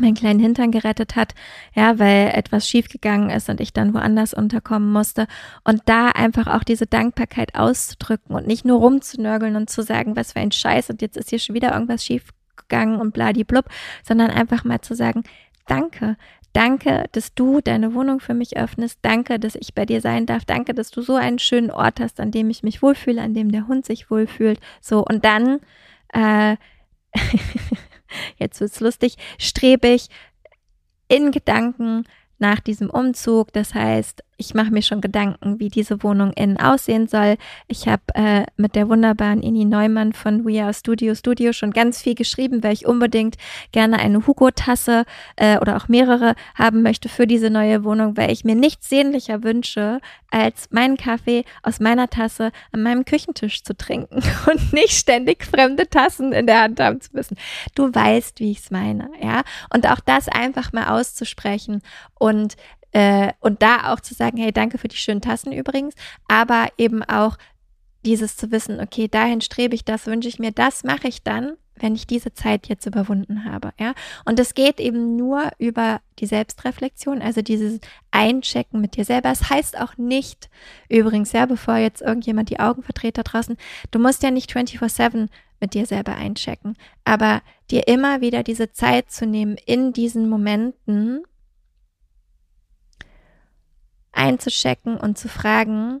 meinen 0.00 0.14
kleinen 0.14 0.40
Hintern 0.40 0.70
gerettet 0.70 1.16
hat, 1.16 1.34
ja, 1.74 1.98
weil 1.98 2.28
etwas 2.34 2.68
schiefgegangen 2.68 3.30
ist 3.30 3.48
und 3.48 3.60
ich 3.60 3.72
dann 3.72 3.94
woanders 3.94 4.34
unterkommen 4.34 4.92
musste. 4.92 5.26
Und 5.64 5.82
da 5.86 6.08
einfach 6.08 6.46
auch 6.46 6.64
diese 6.64 6.86
Dankbarkeit 6.86 7.54
auszudrücken 7.54 8.34
und 8.34 8.46
nicht 8.46 8.64
nur 8.64 8.78
rumzunörgeln 8.78 9.56
und 9.56 9.70
zu 9.70 9.82
sagen, 9.82 10.16
was 10.16 10.32
für 10.32 10.40
ein 10.40 10.52
Scheiß 10.52 10.90
und 10.90 11.02
jetzt 11.02 11.16
ist 11.16 11.30
hier 11.30 11.38
schon 11.38 11.54
wieder 11.54 11.72
irgendwas 11.72 12.04
schiefgegangen 12.04 13.00
und 13.00 13.12
bladiblub, 13.12 13.66
sondern 14.06 14.30
einfach 14.30 14.64
mal 14.64 14.80
zu 14.80 14.94
sagen, 14.94 15.24
danke, 15.66 16.16
Danke, 16.54 17.06
dass 17.10 17.34
du 17.34 17.60
deine 17.60 17.94
Wohnung 17.94 18.20
für 18.20 18.32
mich 18.32 18.56
öffnest. 18.56 19.00
Danke, 19.02 19.40
dass 19.40 19.56
ich 19.56 19.74
bei 19.74 19.86
dir 19.86 20.00
sein 20.00 20.24
darf. 20.24 20.44
Danke, 20.44 20.72
dass 20.72 20.92
du 20.92 21.02
so 21.02 21.16
einen 21.16 21.40
schönen 21.40 21.72
Ort 21.72 21.98
hast, 21.98 22.20
an 22.20 22.30
dem 22.30 22.48
ich 22.48 22.62
mich 22.62 22.80
wohlfühle, 22.80 23.20
an 23.20 23.34
dem 23.34 23.50
der 23.50 23.66
Hund 23.66 23.84
sich 23.84 24.08
wohlfühlt. 24.08 24.60
So, 24.80 25.04
und 25.04 25.24
dann 25.24 25.58
äh, 26.12 26.56
jetzt 28.36 28.60
wird's 28.60 28.80
lustig, 28.80 29.16
strebe 29.38 29.88
ich 29.88 30.08
in 31.08 31.30
Gedanken 31.30 32.04
nach 32.38 32.60
diesem 32.60 32.90
Umzug. 32.90 33.52
Das 33.52 33.74
heißt, 33.74 34.22
ich 34.36 34.54
mache 34.54 34.70
mir 34.70 34.82
schon 34.82 35.00
Gedanken, 35.00 35.60
wie 35.60 35.68
diese 35.68 36.02
Wohnung 36.02 36.32
innen 36.32 36.56
aussehen 36.56 37.06
soll. 37.06 37.36
Ich 37.68 37.86
habe 37.88 38.02
äh, 38.14 38.44
mit 38.56 38.74
der 38.74 38.88
wunderbaren 38.88 39.42
Ini 39.42 39.64
Neumann 39.64 40.12
von 40.12 40.44
We 40.44 40.62
Are 40.62 40.74
Studio 40.74 41.14
Studio 41.14 41.52
schon 41.52 41.70
ganz 41.70 42.02
viel 42.02 42.14
geschrieben, 42.14 42.62
weil 42.62 42.72
ich 42.72 42.86
unbedingt 42.86 43.36
gerne 43.72 43.98
eine 43.98 44.26
Hugo-Tasse 44.26 45.04
äh, 45.36 45.58
oder 45.58 45.76
auch 45.76 45.88
mehrere 45.88 46.34
haben 46.54 46.82
möchte 46.82 47.08
für 47.08 47.26
diese 47.26 47.50
neue 47.50 47.84
Wohnung, 47.84 48.16
weil 48.16 48.30
ich 48.30 48.44
mir 48.44 48.54
nichts 48.54 48.88
sehnlicher 48.88 49.42
wünsche, 49.42 50.00
als 50.30 50.68
meinen 50.70 50.96
Kaffee 50.96 51.44
aus 51.62 51.78
meiner 51.78 52.10
Tasse 52.10 52.50
an 52.72 52.82
meinem 52.82 53.04
Küchentisch 53.04 53.62
zu 53.62 53.76
trinken 53.76 54.16
und 54.50 54.72
nicht 54.72 54.92
ständig 54.92 55.44
fremde 55.44 55.88
Tassen 55.88 56.32
in 56.32 56.46
der 56.46 56.62
Hand 56.62 56.80
haben 56.80 57.00
zu 57.00 57.10
müssen. 57.12 57.36
Du 57.74 57.94
weißt, 57.94 58.40
wie 58.40 58.50
ich 58.50 58.58
es 58.58 58.70
meine, 58.70 59.10
ja. 59.22 59.42
Und 59.72 59.88
auch 59.88 60.00
das 60.00 60.28
einfach 60.28 60.72
mal 60.72 60.88
auszusprechen 60.98 61.82
und 62.18 62.56
äh, 62.94 63.32
und 63.40 63.60
da 63.60 63.92
auch 63.92 64.00
zu 64.00 64.14
sagen, 64.14 64.38
hey, 64.38 64.52
danke 64.52 64.78
für 64.78 64.88
die 64.88 64.96
schönen 64.96 65.20
Tassen 65.20 65.52
übrigens, 65.52 65.94
aber 66.28 66.68
eben 66.78 67.02
auch 67.02 67.36
dieses 68.06 68.36
zu 68.36 68.50
wissen, 68.52 68.80
okay, 68.80 69.08
dahin 69.08 69.40
strebe 69.40 69.74
ich, 69.74 69.84
das 69.84 70.06
wünsche 70.06 70.28
ich 70.28 70.38
mir, 70.38 70.52
das 70.52 70.84
mache 70.84 71.08
ich 71.08 71.22
dann, 71.22 71.56
wenn 71.74 71.96
ich 71.96 72.06
diese 72.06 72.32
Zeit 72.34 72.68
jetzt 72.68 72.86
überwunden 72.86 73.44
habe, 73.46 73.72
ja. 73.80 73.94
Und 74.24 74.38
es 74.38 74.54
geht 74.54 74.78
eben 74.78 75.16
nur 75.16 75.50
über 75.58 76.00
die 76.20 76.26
Selbstreflexion, 76.26 77.20
also 77.20 77.42
dieses 77.42 77.80
Einchecken 78.12 78.80
mit 78.80 78.96
dir 78.96 79.04
selber. 79.04 79.32
Es 79.32 79.40
das 79.40 79.50
heißt 79.50 79.80
auch 79.80 79.96
nicht, 79.96 80.48
übrigens, 80.88 81.32
ja, 81.32 81.46
bevor 81.46 81.76
jetzt 81.76 82.00
irgendjemand 82.00 82.50
die 82.50 82.60
Augen 82.60 82.84
verdreht 82.84 83.18
da 83.18 83.24
draußen, 83.24 83.56
du 83.90 83.98
musst 83.98 84.22
ja 84.22 84.30
nicht 84.30 84.52
24-7 84.52 85.28
mit 85.58 85.74
dir 85.74 85.86
selber 85.86 86.14
einchecken, 86.14 86.76
aber 87.04 87.42
dir 87.72 87.88
immer 87.88 88.20
wieder 88.20 88.44
diese 88.44 88.70
Zeit 88.70 89.10
zu 89.10 89.26
nehmen 89.26 89.56
in 89.66 89.92
diesen 89.92 90.28
Momenten, 90.28 91.24
einzuchecken 94.14 94.96
und 94.96 95.18
zu 95.18 95.28
fragen, 95.28 96.00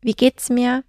wie 0.00 0.14
geht's 0.14 0.50
mir? 0.50 0.84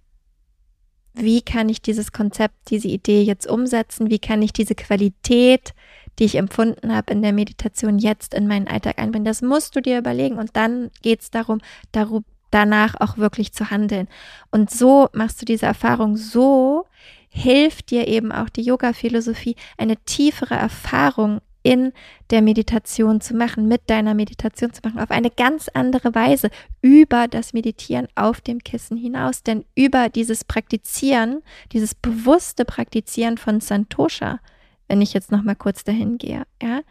Wie 1.14 1.40
kann 1.40 1.70
ich 1.70 1.80
dieses 1.80 2.12
Konzept, 2.12 2.70
diese 2.70 2.88
Idee 2.88 3.22
jetzt 3.22 3.46
umsetzen? 3.46 4.10
Wie 4.10 4.18
kann 4.18 4.42
ich 4.42 4.52
diese 4.52 4.74
Qualität, 4.74 5.72
die 6.18 6.24
ich 6.24 6.34
empfunden 6.34 6.94
habe 6.94 7.12
in 7.12 7.22
der 7.22 7.32
Meditation 7.32 7.98
jetzt 7.98 8.34
in 8.34 8.46
meinen 8.46 8.68
Alltag 8.68 8.98
einbringen? 8.98 9.24
Das 9.24 9.40
musst 9.40 9.74
du 9.74 9.80
dir 9.80 9.98
überlegen 9.98 10.36
und 10.36 10.54
dann 10.56 10.90
geht's 11.00 11.30
darum, 11.30 11.60
darum 11.92 12.24
danach 12.50 12.94
auch 13.00 13.16
wirklich 13.16 13.52
zu 13.52 13.70
handeln. 13.70 14.08
Und 14.50 14.70
so 14.70 15.08
machst 15.12 15.40
du 15.40 15.46
diese 15.46 15.66
Erfahrung, 15.66 16.16
so 16.16 16.86
hilft 17.28 17.90
dir 17.90 18.08
eben 18.08 18.32
auch 18.32 18.48
die 18.48 18.62
Yoga-Philosophie, 18.62 19.56
eine 19.76 19.96
tiefere 19.96 20.54
Erfahrung 20.54 21.40
in 21.66 21.92
der 22.30 22.42
Meditation 22.42 23.20
zu 23.20 23.34
machen, 23.34 23.66
mit 23.66 23.90
deiner 23.90 24.14
Meditation 24.14 24.72
zu 24.72 24.82
machen, 24.84 25.00
auf 25.00 25.10
eine 25.10 25.30
ganz 25.30 25.68
andere 25.74 26.14
Weise 26.14 26.48
über 26.80 27.26
das 27.26 27.54
Meditieren 27.54 28.06
auf 28.14 28.40
dem 28.40 28.60
Kissen 28.62 28.96
hinaus. 28.96 29.42
Denn 29.42 29.64
über 29.74 30.08
dieses 30.08 30.44
Praktizieren, 30.44 31.42
dieses 31.72 31.96
bewusste 31.96 32.64
Praktizieren 32.64 33.36
von 33.36 33.60
Santosha, 33.60 34.38
wenn 34.86 35.02
ich 35.02 35.12
jetzt 35.12 35.32
nochmal 35.32 35.56
kurz 35.56 35.82
dahin 35.82 36.18
gehe, 36.18 36.44
ja, 36.62 36.82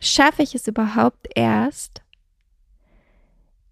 schaffe 0.00 0.42
ich 0.42 0.54
es 0.54 0.66
überhaupt 0.66 1.28
erst, 1.34 2.00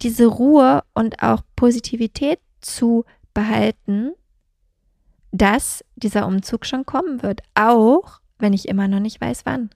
diese 0.02 0.26
Ruhe 0.26 0.82
und 0.92 1.22
auch 1.22 1.40
Positivität 1.56 2.40
zu 2.60 3.06
behalten, 3.32 4.12
dass 5.32 5.82
dieser 5.96 6.26
Umzug 6.26 6.66
schon 6.66 6.84
kommen 6.84 7.22
wird, 7.22 7.40
auch 7.54 8.20
wenn 8.38 8.52
ich 8.52 8.68
immer 8.68 8.88
noch 8.88 9.00
nicht 9.00 9.22
weiß, 9.22 9.46
wann. 9.46 9.70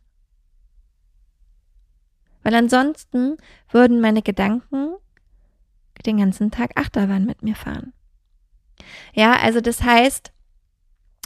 Weil 2.48 2.54
ansonsten 2.54 3.36
würden 3.70 4.00
meine 4.00 4.22
Gedanken 4.22 4.94
den 6.06 6.16
ganzen 6.16 6.50
Tag 6.50 6.70
Achterbahn 6.76 7.26
mit 7.26 7.42
mir 7.42 7.54
fahren. 7.54 7.92
Ja, 9.12 9.36
also 9.36 9.60
das 9.60 9.82
heißt, 9.82 10.32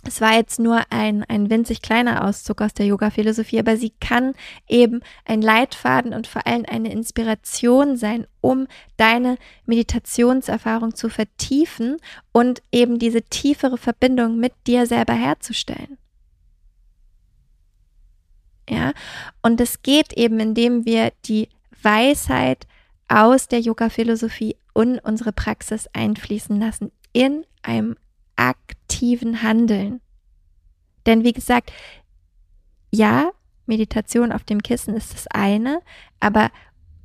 es 0.04 0.20
war 0.20 0.34
jetzt 0.34 0.58
nur 0.58 0.80
ein, 0.90 1.22
ein 1.22 1.48
winzig 1.48 1.80
kleiner 1.80 2.26
Auszug 2.26 2.60
aus 2.60 2.74
der 2.74 2.86
Yoga-Philosophie, 2.86 3.60
aber 3.60 3.76
sie 3.76 3.92
kann 4.00 4.34
eben 4.66 5.00
ein 5.24 5.42
Leitfaden 5.42 6.12
und 6.12 6.26
vor 6.26 6.44
allem 6.44 6.64
eine 6.68 6.90
Inspiration 6.90 7.96
sein, 7.96 8.26
um 8.40 8.66
deine 8.96 9.36
Meditationserfahrung 9.64 10.96
zu 10.96 11.08
vertiefen 11.08 11.98
und 12.32 12.64
eben 12.72 12.98
diese 12.98 13.22
tiefere 13.22 13.78
Verbindung 13.78 14.38
mit 14.38 14.54
dir 14.66 14.88
selber 14.88 15.14
herzustellen. 15.14 15.98
Ja, 18.68 18.92
und 19.42 19.60
es 19.60 19.82
geht 19.82 20.12
eben, 20.12 20.38
indem 20.40 20.84
wir 20.84 21.12
die 21.24 21.48
Weisheit 21.82 22.66
aus 23.08 23.48
der 23.48 23.60
Yoga-Philosophie 23.60 24.56
und 24.72 24.98
unsere 25.00 25.32
Praxis 25.32 25.88
einfließen 25.92 26.58
lassen 26.58 26.92
in 27.12 27.44
einem 27.62 27.96
aktiven 28.36 29.42
Handeln. 29.42 30.00
Denn 31.06 31.24
wie 31.24 31.32
gesagt, 31.32 31.72
ja, 32.90 33.32
Meditation 33.66 34.32
auf 34.32 34.44
dem 34.44 34.62
Kissen 34.62 34.94
ist 34.94 35.14
das 35.14 35.26
eine, 35.28 35.80
aber 36.20 36.50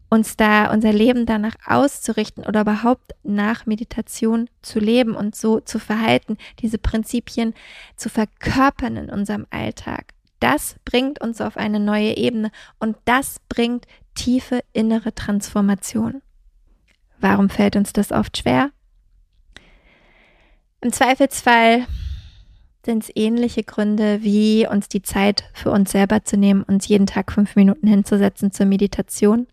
uns 0.09 0.37
da 0.37 0.71
unser 0.71 0.93
Leben 0.93 1.25
danach 1.25 1.55
auszurichten 1.65 2.45
oder 2.45 2.61
überhaupt 2.61 3.13
nach 3.23 3.65
Meditation 3.65 4.49
zu 4.61 4.79
leben 4.79 5.15
und 5.15 5.35
so 5.35 5.59
zu 5.59 5.79
verhalten, 5.79 6.37
diese 6.59 6.77
Prinzipien 6.77 7.53
zu 7.97 8.09
verkörpern 8.09 8.95
in 8.95 9.09
unserem 9.09 9.45
Alltag. 9.49 10.13
Das 10.39 10.75
bringt 10.85 11.19
uns 11.19 11.41
auf 11.41 11.57
eine 11.57 11.79
neue 11.79 12.15
Ebene 12.17 12.51
und 12.79 12.97
das 13.05 13.39
bringt 13.49 13.87
tiefe 14.15 14.61
innere 14.73 15.13
Transformation. 15.13 16.21
Warum 17.19 17.49
fällt 17.49 17.75
uns 17.75 17.93
das 17.93 18.11
oft 18.11 18.37
schwer? 18.37 18.71
Im 20.81 20.91
Zweifelsfall 20.91 21.87
sind 22.85 23.03
es 23.03 23.11
ähnliche 23.15 23.63
Gründe, 23.63 24.23
wie 24.23 24.67
uns 24.67 24.87
die 24.87 25.01
Zeit 25.01 25.49
für 25.53 25.71
uns 25.71 25.91
selber 25.91 26.23
zu 26.23 26.37
nehmen, 26.37 26.63
uns 26.63 26.87
jeden 26.87 27.07
Tag 27.07 27.31
fünf 27.31 27.55
Minuten 27.55 27.87
hinzusetzen 27.87 28.51
zur 28.51 28.65
Meditation. 28.65 29.47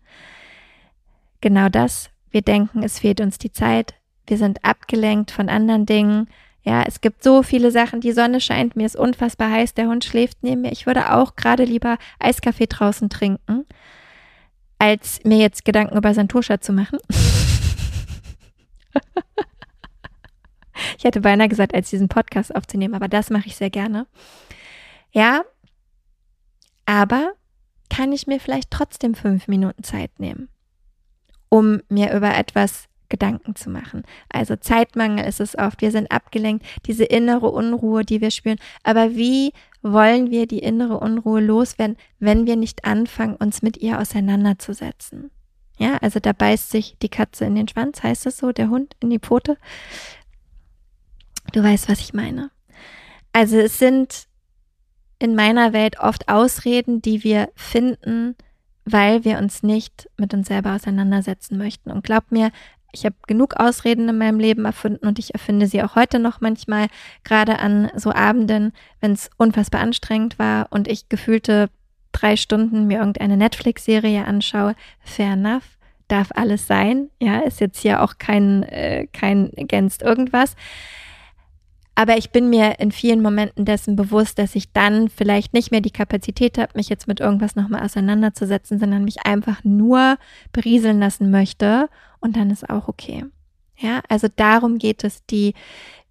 Genau 1.41 1.69
das. 1.69 2.09
Wir 2.29 2.41
denken, 2.41 2.83
es 2.83 2.99
fehlt 2.99 3.21
uns 3.21 3.37
die 3.37 3.51
Zeit. 3.51 3.95
Wir 4.27 4.37
sind 4.37 4.63
abgelenkt 4.63 5.31
von 5.31 5.49
anderen 5.49 5.85
Dingen. 5.85 6.29
Ja, 6.65 6.83
es 6.87 6.99
gibt 6.99 7.23
so 7.23 7.43
viele 7.43 7.69
Sachen. 7.69 8.01
Die 8.01 8.11
Sonne 8.11 8.41
scheint, 8.41 8.75
mir 8.75 8.87
ist 8.87 8.95
unfassbar 8.95 9.51
heiß, 9.51 9.75
der 9.75 9.87
Hund 9.87 10.03
schläft 10.03 10.39
neben 10.41 10.61
mir. 10.61 10.71
Ich 10.71 10.87
würde 10.87 11.13
auch 11.13 11.35
gerade 11.35 11.63
lieber 11.63 11.99
Eiskaffee 12.19 12.65
draußen 12.65 13.07
trinken, 13.07 13.65
als 14.79 15.23
mir 15.23 15.37
jetzt 15.37 15.63
Gedanken 15.63 15.95
über 15.95 16.13
Santosha 16.13 16.59
zu 16.59 16.73
machen. 16.73 16.99
Ich 20.97 21.03
hätte 21.05 21.21
beinahe 21.21 21.47
gesagt, 21.47 21.73
als 21.73 21.89
diesen 21.89 22.09
Podcast 22.09 22.55
aufzunehmen, 22.55 22.95
aber 22.95 23.07
das 23.07 23.29
mache 23.29 23.47
ich 23.47 23.55
sehr 23.55 23.69
gerne. 23.69 24.07
Ja, 25.11 25.43
aber 26.85 27.33
kann 27.89 28.11
ich 28.11 28.27
mir 28.27 28.39
vielleicht 28.39 28.71
trotzdem 28.71 29.15
fünf 29.15 29.47
Minuten 29.47 29.83
Zeit 29.83 30.19
nehmen, 30.19 30.49
um 31.49 31.81
mir 31.89 32.13
über 32.13 32.35
etwas 32.35 32.87
Gedanken 33.09 33.55
zu 33.55 33.69
machen. 33.69 34.03
Also 34.29 34.55
Zeitmangel 34.55 35.25
ist 35.25 35.39
es 35.39 35.57
oft. 35.57 35.81
Wir 35.81 35.91
sind 35.91 36.11
abgelenkt, 36.11 36.65
diese 36.85 37.03
innere 37.03 37.49
Unruhe, 37.49 38.03
die 38.03 38.21
wir 38.21 38.31
spüren. 38.31 38.57
Aber 38.83 39.15
wie 39.15 39.53
wollen 39.81 40.31
wir 40.31 40.47
die 40.47 40.59
innere 40.59 40.99
Unruhe 40.99 41.41
loswerden, 41.41 41.97
wenn 42.19 42.45
wir 42.47 42.55
nicht 42.55 42.85
anfangen, 42.85 43.35
uns 43.35 43.61
mit 43.61 43.77
ihr 43.77 43.99
auseinanderzusetzen? 43.99 45.31
Ja, 45.77 45.97
also 45.97 46.19
da 46.19 46.31
beißt 46.31 46.71
sich 46.71 46.97
die 47.01 47.09
Katze 47.09 47.45
in 47.45 47.55
den 47.55 47.67
Schwanz, 47.67 48.01
heißt 48.01 48.25
es 48.25 48.37
so, 48.37 48.51
der 48.51 48.69
Hund 48.69 48.95
in 49.01 49.09
die 49.09 49.19
Pfote. 49.19 49.57
Du 51.51 51.61
weißt, 51.61 51.89
was 51.89 51.99
ich 51.99 52.13
meine. 52.13 52.49
Also 53.33 53.57
es 53.57 53.77
sind 53.77 54.27
in 55.19 55.35
meiner 55.35 55.73
Welt 55.73 55.99
oft 55.99 56.29
Ausreden, 56.29 57.01
die 57.01 57.23
wir 57.23 57.49
finden, 57.55 58.35
weil 58.85 59.25
wir 59.25 59.37
uns 59.39 59.63
nicht 59.63 60.09
mit 60.17 60.33
uns 60.33 60.47
selber 60.47 60.75
auseinandersetzen 60.75 61.57
möchten. 61.57 61.91
Und 61.91 62.03
glaub 62.03 62.31
mir, 62.31 62.51
ich 62.95 63.05
habe 63.05 63.15
genug 63.27 63.55
Ausreden 63.57 64.09
in 64.09 64.17
meinem 64.17 64.39
Leben 64.39 64.65
erfunden 64.65 65.05
und 65.05 65.19
ich 65.19 65.33
erfinde 65.33 65.67
sie 65.67 65.83
auch 65.83 65.95
heute 65.95 66.17
noch 66.17 66.41
manchmal, 66.41 66.87
gerade 67.23 67.59
an 67.59 67.91
so 67.95 68.11
Abenden, 68.11 68.71
wenn 69.01 69.11
es 69.11 69.29
unfassbar 69.37 69.81
anstrengend 69.81 70.39
war 70.39 70.67
und 70.69 70.87
ich 70.87 71.09
gefühlte 71.09 71.69
drei 72.13 72.37
Stunden 72.37 72.87
mir 72.87 72.99
irgendeine 72.99 73.35
Netflix-Serie 73.35 74.25
anschaue. 74.25 74.75
Fair 75.01 75.33
enough, 75.33 75.77
darf 76.07 76.29
alles 76.33 76.67
sein. 76.67 77.09
Ja, 77.21 77.39
ist 77.39 77.59
jetzt 77.59 77.81
hier 77.81 78.01
auch 78.01 78.17
kein, 78.17 78.63
äh, 78.63 79.07
kein 79.11 79.51
against 79.57 80.01
irgendwas. 80.01 80.55
Aber 81.95 82.17
ich 82.17 82.31
bin 82.31 82.49
mir 82.49 82.79
in 82.79 82.91
vielen 82.91 83.21
Momenten 83.21 83.63
dessen 83.63 83.95
bewusst, 83.95 84.37
dass 84.37 84.55
ich 84.55 84.73
dann 84.73 85.07
vielleicht 85.07 85.53
nicht 85.53 85.71
mehr 85.71 85.79
die 85.79 85.91
Kapazität 85.91 86.57
habe, 86.57 86.73
mich 86.75 86.89
jetzt 86.89 87.07
mit 87.07 87.21
irgendwas 87.21 87.55
nochmal 87.55 87.83
auseinanderzusetzen, 87.83 88.79
sondern 88.79 89.05
mich 89.05 89.25
einfach 89.25 89.63
nur 89.63 90.17
berieseln 90.51 90.99
lassen 90.99 91.31
möchte. 91.31 91.87
Und 92.25 92.35
dann 92.35 92.49
ist 92.49 92.69
auch 92.69 92.87
okay. 92.87 93.23
Ja, 93.77 94.01
also 94.09 94.27
darum 94.35 94.77
geht 94.77 95.03
es, 95.03 95.25
die 95.25 95.53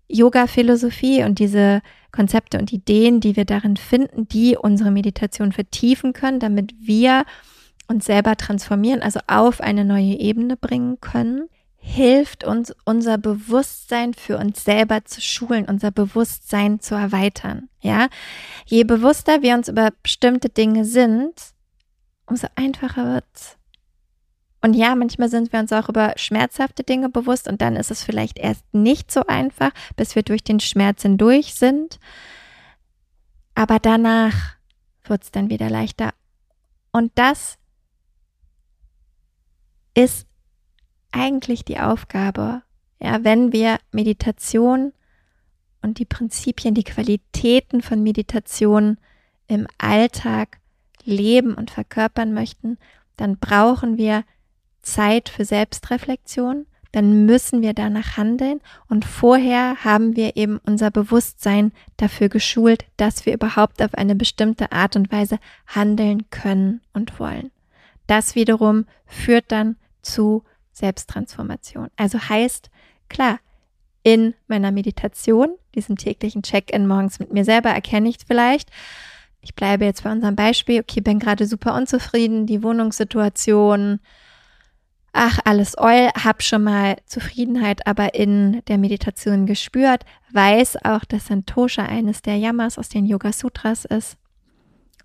Yoga-Philosophie 0.08 1.24
und 1.24 1.38
diese 1.38 1.82
Konzepte 2.12 2.58
und 2.58 2.72
Ideen, 2.72 3.20
die 3.20 3.36
wir 3.36 3.44
darin 3.44 3.76
finden, 3.76 4.28
die 4.28 4.56
unsere 4.56 4.90
Meditation 4.90 5.50
vertiefen 5.50 6.12
können, 6.12 6.38
damit 6.38 6.74
wir 6.78 7.24
uns 7.88 8.04
selber 8.06 8.36
transformieren, 8.36 9.02
also 9.02 9.18
auf 9.26 9.60
eine 9.60 9.84
neue 9.84 10.18
Ebene 10.20 10.56
bringen 10.56 11.00
können 11.00 11.48
hilft 11.86 12.44
uns, 12.44 12.74
unser 12.86 13.18
Bewusstsein 13.18 14.14
für 14.14 14.38
uns 14.38 14.64
selber 14.64 15.04
zu 15.04 15.20
schulen, 15.20 15.66
unser 15.66 15.90
Bewusstsein 15.90 16.80
zu 16.80 16.94
erweitern. 16.94 17.68
Ja, 17.80 18.08
je 18.64 18.84
bewusster 18.84 19.42
wir 19.42 19.54
uns 19.54 19.68
über 19.68 19.90
bestimmte 20.02 20.48
Dinge 20.48 20.86
sind, 20.86 21.34
umso 22.24 22.46
einfacher 22.56 23.04
wird's. 23.04 23.58
Und 24.64 24.72
ja, 24.72 24.94
manchmal 24.94 25.28
sind 25.28 25.52
wir 25.52 25.60
uns 25.60 25.74
auch 25.74 25.90
über 25.90 26.14
schmerzhafte 26.16 26.84
Dinge 26.84 27.10
bewusst 27.10 27.48
und 27.48 27.60
dann 27.60 27.76
ist 27.76 27.90
es 27.90 28.02
vielleicht 28.02 28.38
erst 28.38 28.64
nicht 28.72 29.12
so 29.12 29.26
einfach, 29.26 29.72
bis 29.94 30.14
wir 30.16 30.22
durch 30.22 30.42
den 30.42 30.58
Schmerz 30.58 31.02
hindurch 31.02 31.54
sind. 31.54 32.00
Aber 33.54 33.78
danach 33.78 34.56
wird's 35.04 35.30
dann 35.30 35.50
wieder 35.50 35.68
leichter. 35.68 36.14
Und 36.92 37.12
das 37.14 37.58
ist 39.92 40.26
eigentlich 41.12 41.66
die 41.66 41.78
Aufgabe, 41.78 42.62
ja, 43.00 43.22
wenn 43.22 43.52
wir 43.52 43.76
Meditation 43.92 44.94
und 45.82 45.98
die 45.98 46.06
Prinzipien, 46.06 46.72
die 46.72 46.84
Qualitäten 46.84 47.82
von 47.82 48.02
Meditation 48.02 48.96
im 49.46 49.66
Alltag 49.76 50.58
leben 51.02 51.52
und 51.52 51.70
verkörpern 51.70 52.32
möchten, 52.32 52.78
dann 53.18 53.36
brauchen 53.36 53.98
wir 53.98 54.24
Zeit 54.84 55.28
für 55.28 55.44
Selbstreflexion, 55.44 56.66
dann 56.92 57.26
müssen 57.26 57.60
wir 57.60 57.74
danach 57.74 58.16
handeln 58.16 58.60
und 58.88 59.04
vorher 59.04 59.82
haben 59.82 60.14
wir 60.14 60.36
eben 60.36 60.60
unser 60.64 60.92
Bewusstsein 60.92 61.72
dafür 61.96 62.28
geschult, 62.28 62.84
dass 62.96 63.26
wir 63.26 63.34
überhaupt 63.34 63.82
auf 63.82 63.94
eine 63.94 64.14
bestimmte 64.14 64.70
Art 64.70 64.94
und 64.94 65.10
Weise 65.10 65.40
handeln 65.66 66.30
können 66.30 66.82
und 66.92 67.18
wollen. 67.18 67.50
Das 68.06 68.36
wiederum 68.36 68.86
führt 69.06 69.50
dann 69.50 69.76
zu 70.02 70.44
Selbsttransformation. 70.72 71.88
Also 71.96 72.20
heißt, 72.20 72.70
klar, 73.08 73.40
in 74.04 74.34
meiner 74.46 74.70
Meditation, 74.70 75.48
diesem 75.74 75.96
täglichen 75.96 76.42
Check-in 76.42 76.86
morgens 76.86 77.18
mit 77.18 77.32
mir 77.32 77.44
selber, 77.44 77.70
erkenne 77.70 78.08
ich 78.08 78.18
vielleicht, 78.24 78.70
ich 79.40 79.54
bleibe 79.54 79.84
jetzt 79.84 80.04
bei 80.04 80.12
unserem 80.12 80.36
Beispiel, 80.36 80.80
okay, 80.80 81.00
bin 81.00 81.18
gerade 81.18 81.46
super 81.46 81.74
unzufrieden, 81.74 82.46
die 82.46 82.62
Wohnungssituation, 82.62 83.98
ach, 85.14 85.38
alles 85.44 85.78
Eul, 85.78 86.10
hab 86.22 86.42
schon 86.42 86.64
mal 86.64 86.96
Zufriedenheit 87.06 87.86
aber 87.86 88.14
in 88.14 88.62
der 88.66 88.76
Meditation 88.76 89.46
gespürt, 89.46 90.04
weiß 90.32 90.84
auch, 90.84 91.04
dass 91.04 91.28
Santosha 91.28 91.84
eines 91.84 92.20
der 92.20 92.36
Yamas 92.36 92.78
aus 92.78 92.90
den 92.90 93.06
Yoga 93.06 93.32
Sutras 93.32 93.84
ist. 93.86 94.18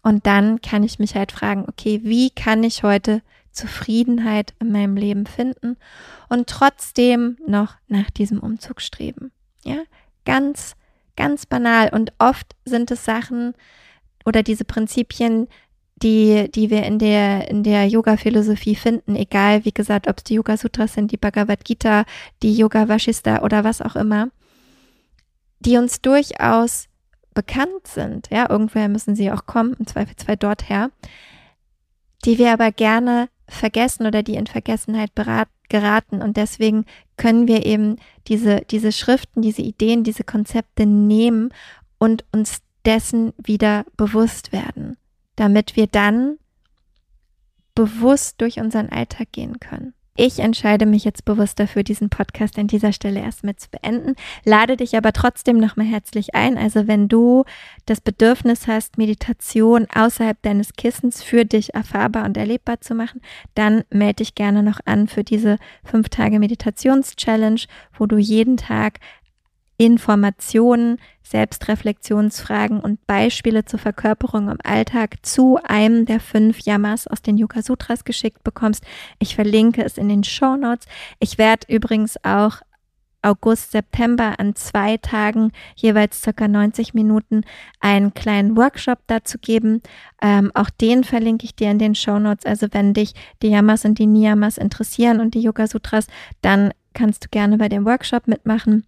Und 0.01 0.25
dann 0.25 0.61
kann 0.61 0.83
ich 0.83 0.99
mich 0.99 1.15
halt 1.15 1.31
fragen, 1.31 1.65
okay, 1.67 2.01
wie 2.03 2.31
kann 2.31 2.63
ich 2.63 2.83
heute 2.83 3.21
Zufriedenheit 3.51 4.53
in 4.59 4.71
meinem 4.71 4.95
Leben 4.95 5.25
finden 5.25 5.77
und 6.27 6.47
trotzdem 6.47 7.37
noch 7.45 7.75
nach 7.87 8.09
diesem 8.09 8.39
Umzug 8.39 8.81
streben. 8.81 9.31
Ja, 9.63 9.83
ganz, 10.25 10.75
ganz 11.15 11.45
banal. 11.45 11.89
Und 11.89 12.13
oft 12.19 12.55
sind 12.65 12.91
es 12.91 13.05
Sachen 13.05 13.53
oder 14.25 14.43
diese 14.43 14.65
Prinzipien, 14.65 15.47
die, 16.01 16.49
die 16.51 16.69
wir 16.69 16.83
in 16.83 16.99
der, 16.99 17.49
in 17.49 17.63
der 17.63 17.87
Yoga-Philosophie 17.87 18.75
finden, 18.75 19.15
egal, 19.15 19.65
wie 19.65 19.73
gesagt, 19.73 20.07
ob 20.07 20.17
es 20.17 20.23
die 20.23 20.35
Yoga-Sutras 20.35 20.93
sind, 20.93 21.11
die 21.11 21.17
Bhagavad 21.17 21.65
Gita, 21.65 22.05
die 22.41 22.55
Yoga 22.55 22.87
Vashista 22.87 23.41
oder 23.41 23.63
was 23.63 23.81
auch 23.81 23.95
immer, 23.95 24.29
die 25.59 25.77
uns 25.77 26.01
durchaus 26.01 26.87
bekannt 27.33 27.85
sind. 27.85 28.29
Ja, 28.31 28.49
irgendwoher 28.49 28.89
müssen 28.89 29.15
sie 29.15 29.31
auch 29.31 29.45
kommen, 29.45 29.75
im 29.77 29.87
Zweifelsfall 29.87 30.37
dort 30.37 30.69
her, 30.69 30.91
die 32.25 32.37
wir 32.37 32.51
aber 32.51 32.71
gerne 32.71 33.29
vergessen 33.47 34.05
oder 34.05 34.23
die 34.23 34.35
in 34.35 34.47
Vergessenheit 34.47 35.13
berat, 35.15 35.49
geraten. 35.69 36.21
Und 36.21 36.37
deswegen 36.37 36.85
können 37.17 37.47
wir 37.47 37.65
eben 37.65 37.97
diese, 38.27 38.61
diese 38.69 38.91
Schriften, 38.91 39.41
diese 39.41 39.61
Ideen, 39.61 40.03
diese 40.03 40.23
Konzepte 40.23 40.85
nehmen 40.85 41.53
und 41.97 42.25
uns 42.31 42.59
dessen 42.85 43.33
wieder 43.37 43.85
bewusst 43.97 44.51
werden, 44.51 44.97
damit 45.39 45.75
wir 45.75 45.87
dann 45.87 46.37
bewusst 47.75 48.41
durch 48.41 48.59
unseren 48.59 48.89
Alltag 48.89 49.31
gehen 49.31 49.59
können. 49.59 49.93
Ich 50.21 50.39
entscheide 50.39 50.85
mich 50.85 51.05
jetzt 51.05 51.23
bewusst 51.23 51.61
dafür, 51.61 51.81
diesen 51.81 52.09
Podcast 52.09 52.59
an 52.59 52.67
dieser 52.67 52.91
Stelle 52.91 53.21
erstmal 53.21 53.55
zu 53.55 53.69
beenden, 53.69 54.15
lade 54.43 54.75
dich 54.75 54.97
aber 54.97 55.13
trotzdem 55.13 55.55
nochmal 55.55 55.85
herzlich 55.85 56.35
ein. 56.35 56.57
Also 56.57 56.89
wenn 56.89 57.07
du 57.07 57.45
das 57.85 58.01
Bedürfnis 58.01 58.67
hast, 58.67 58.97
Meditation 58.97 59.87
außerhalb 59.95 60.41
deines 60.41 60.73
Kissens 60.73 61.23
für 61.23 61.45
dich 61.45 61.73
erfahrbar 61.73 62.25
und 62.25 62.35
erlebbar 62.35 62.81
zu 62.81 62.95
machen, 62.95 63.21
dann 63.55 63.85
melde 63.91 64.15
dich 64.15 64.35
gerne 64.35 64.61
noch 64.61 64.81
an 64.83 65.07
für 65.07 65.23
diese 65.23 65.55
fünf 65.85 66.09
Tage 66.09 66.37
Meditations-Challenge, 66.39 67.61
wo 67.97 68.05
du 68.05 68.17
jeden 68.17 68.57
Tag 68.57 68.99
Informationen, 69.79 70.99
Selbstreflexionsfragen 71.23 72.81
und 72.81 73.07
Beispiele 73.07 73.63
zur 73.63 73.79
Verkörperung 73.79 74.49
im 74.49 74.57
Alltag 74.61 75.25
zu 75.25 75.57
einem 75.63 76.05
der 76.05 76.19
fünf 76.19 76.59
Yamas 76.59 77.07
aus 77.07 77.21
den 77.21 77.37
Yoga 77.37 77.61
Sutras 77.61 78.03
geschickt 78.03 78.43
bekommst. 78.43 78.83
Ich 79.19 79.35
verlinke 79.35 79.81
es 79.85 79.97
in 79.97 80.09
den 80.09 80.25
Show 80.25 80.57
Notes. 80.57 80.85
Ich 81.19 81.37
werde 81.37 81.73
übrigens 81.73 82.17
auch 82.25 82.57
August, 83.21 83.71
September 83.71 84.37
an 84.37 84.53
zwei 84.55 84.97
Tagen 84.97 85.53
jeweils 85.77 86.21
circa 86.21 86.49
90 86.49 86.93
Minuten 86.93 87.43
einen 87.79 88.13
kleinen 88.13 88.57
Workshop 88.57 88.99
dazu 89.07 89.37
geben. 89.37 89.81
Ähm, 90.21 90.51
auch 90.55 90.69
den 90.69 91.05
verlinke 91.05 91.45
ich 91.45 91.55
dir 91.55 91.71
in 91.71 91.79
den 91.79 91.95
Show 91.95 92.19
Notes. 92.19 92.45
Also 92.45 92.67
wenn 92.71 92.93
dich 92.93 93.13
die 93.41 93.49
Yamas 93.49 93.85
und 93.85 93.97
die 93.97 94.07
Niyamas 94.07 94.57
interessieren 94.57 95.21
und 95.21 95.35
die 95.35 95.41
Yoga 95.41 95.67
Sutras, 95.67 96.07
dann 96.41 96.73
kannst 96.93 97.23
du 97.23 97.29
gerne 97.29 97.57
bei 97.57 97.69
dem 97.69 97.85
Workshop 97.85 98.27
mitmachen. 98.27 98.85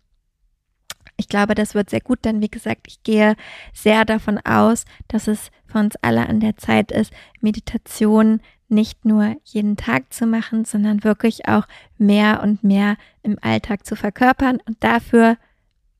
Ich 1.21 1.29
glaube, 1.29 1.53
das 1.53 1.75
wird 1.75 1.91
sehr 1.91 2.01
gut, 2.01 2.25
denn 2.25 2.41
wie 2.41 2.49
gesagt, 2.49 2.87
ich 2.87 3.03
gehe 3.03 3.35
sehr 3.73 4.05
davon 4.05 4.39
aus, 4.39 4.85
dass 5.07 5.27
es 5.27 5.51
für 5.67 5.77
uns 5.77 5.95
alle 6.01 6.27
an 6.27 6.39
der 6.39 6.57
Zeit 6.57 6.91
ist, 6.91 7.13
Meditation 7.41 8.41
nicht 8.69 9.05
nur 9.05 9.35
jeden 9.43 9.77
Tag 9.77 10.11
zu 10.11 10.25
machen, 10.25 10.65
sondern 10.65 11.03
wirklich 11.03 11.47
auch 11.47 11.67
mehr 11.99 12.41
und 12.41 12.63
mehr 12.63 12.97
im 13.21 13.37
Alltag 13.39 13.85
zu 13.85 13.95
verkörpern. 13.95 14.57
Und 14.65 14.83
dafür 14.83 15.37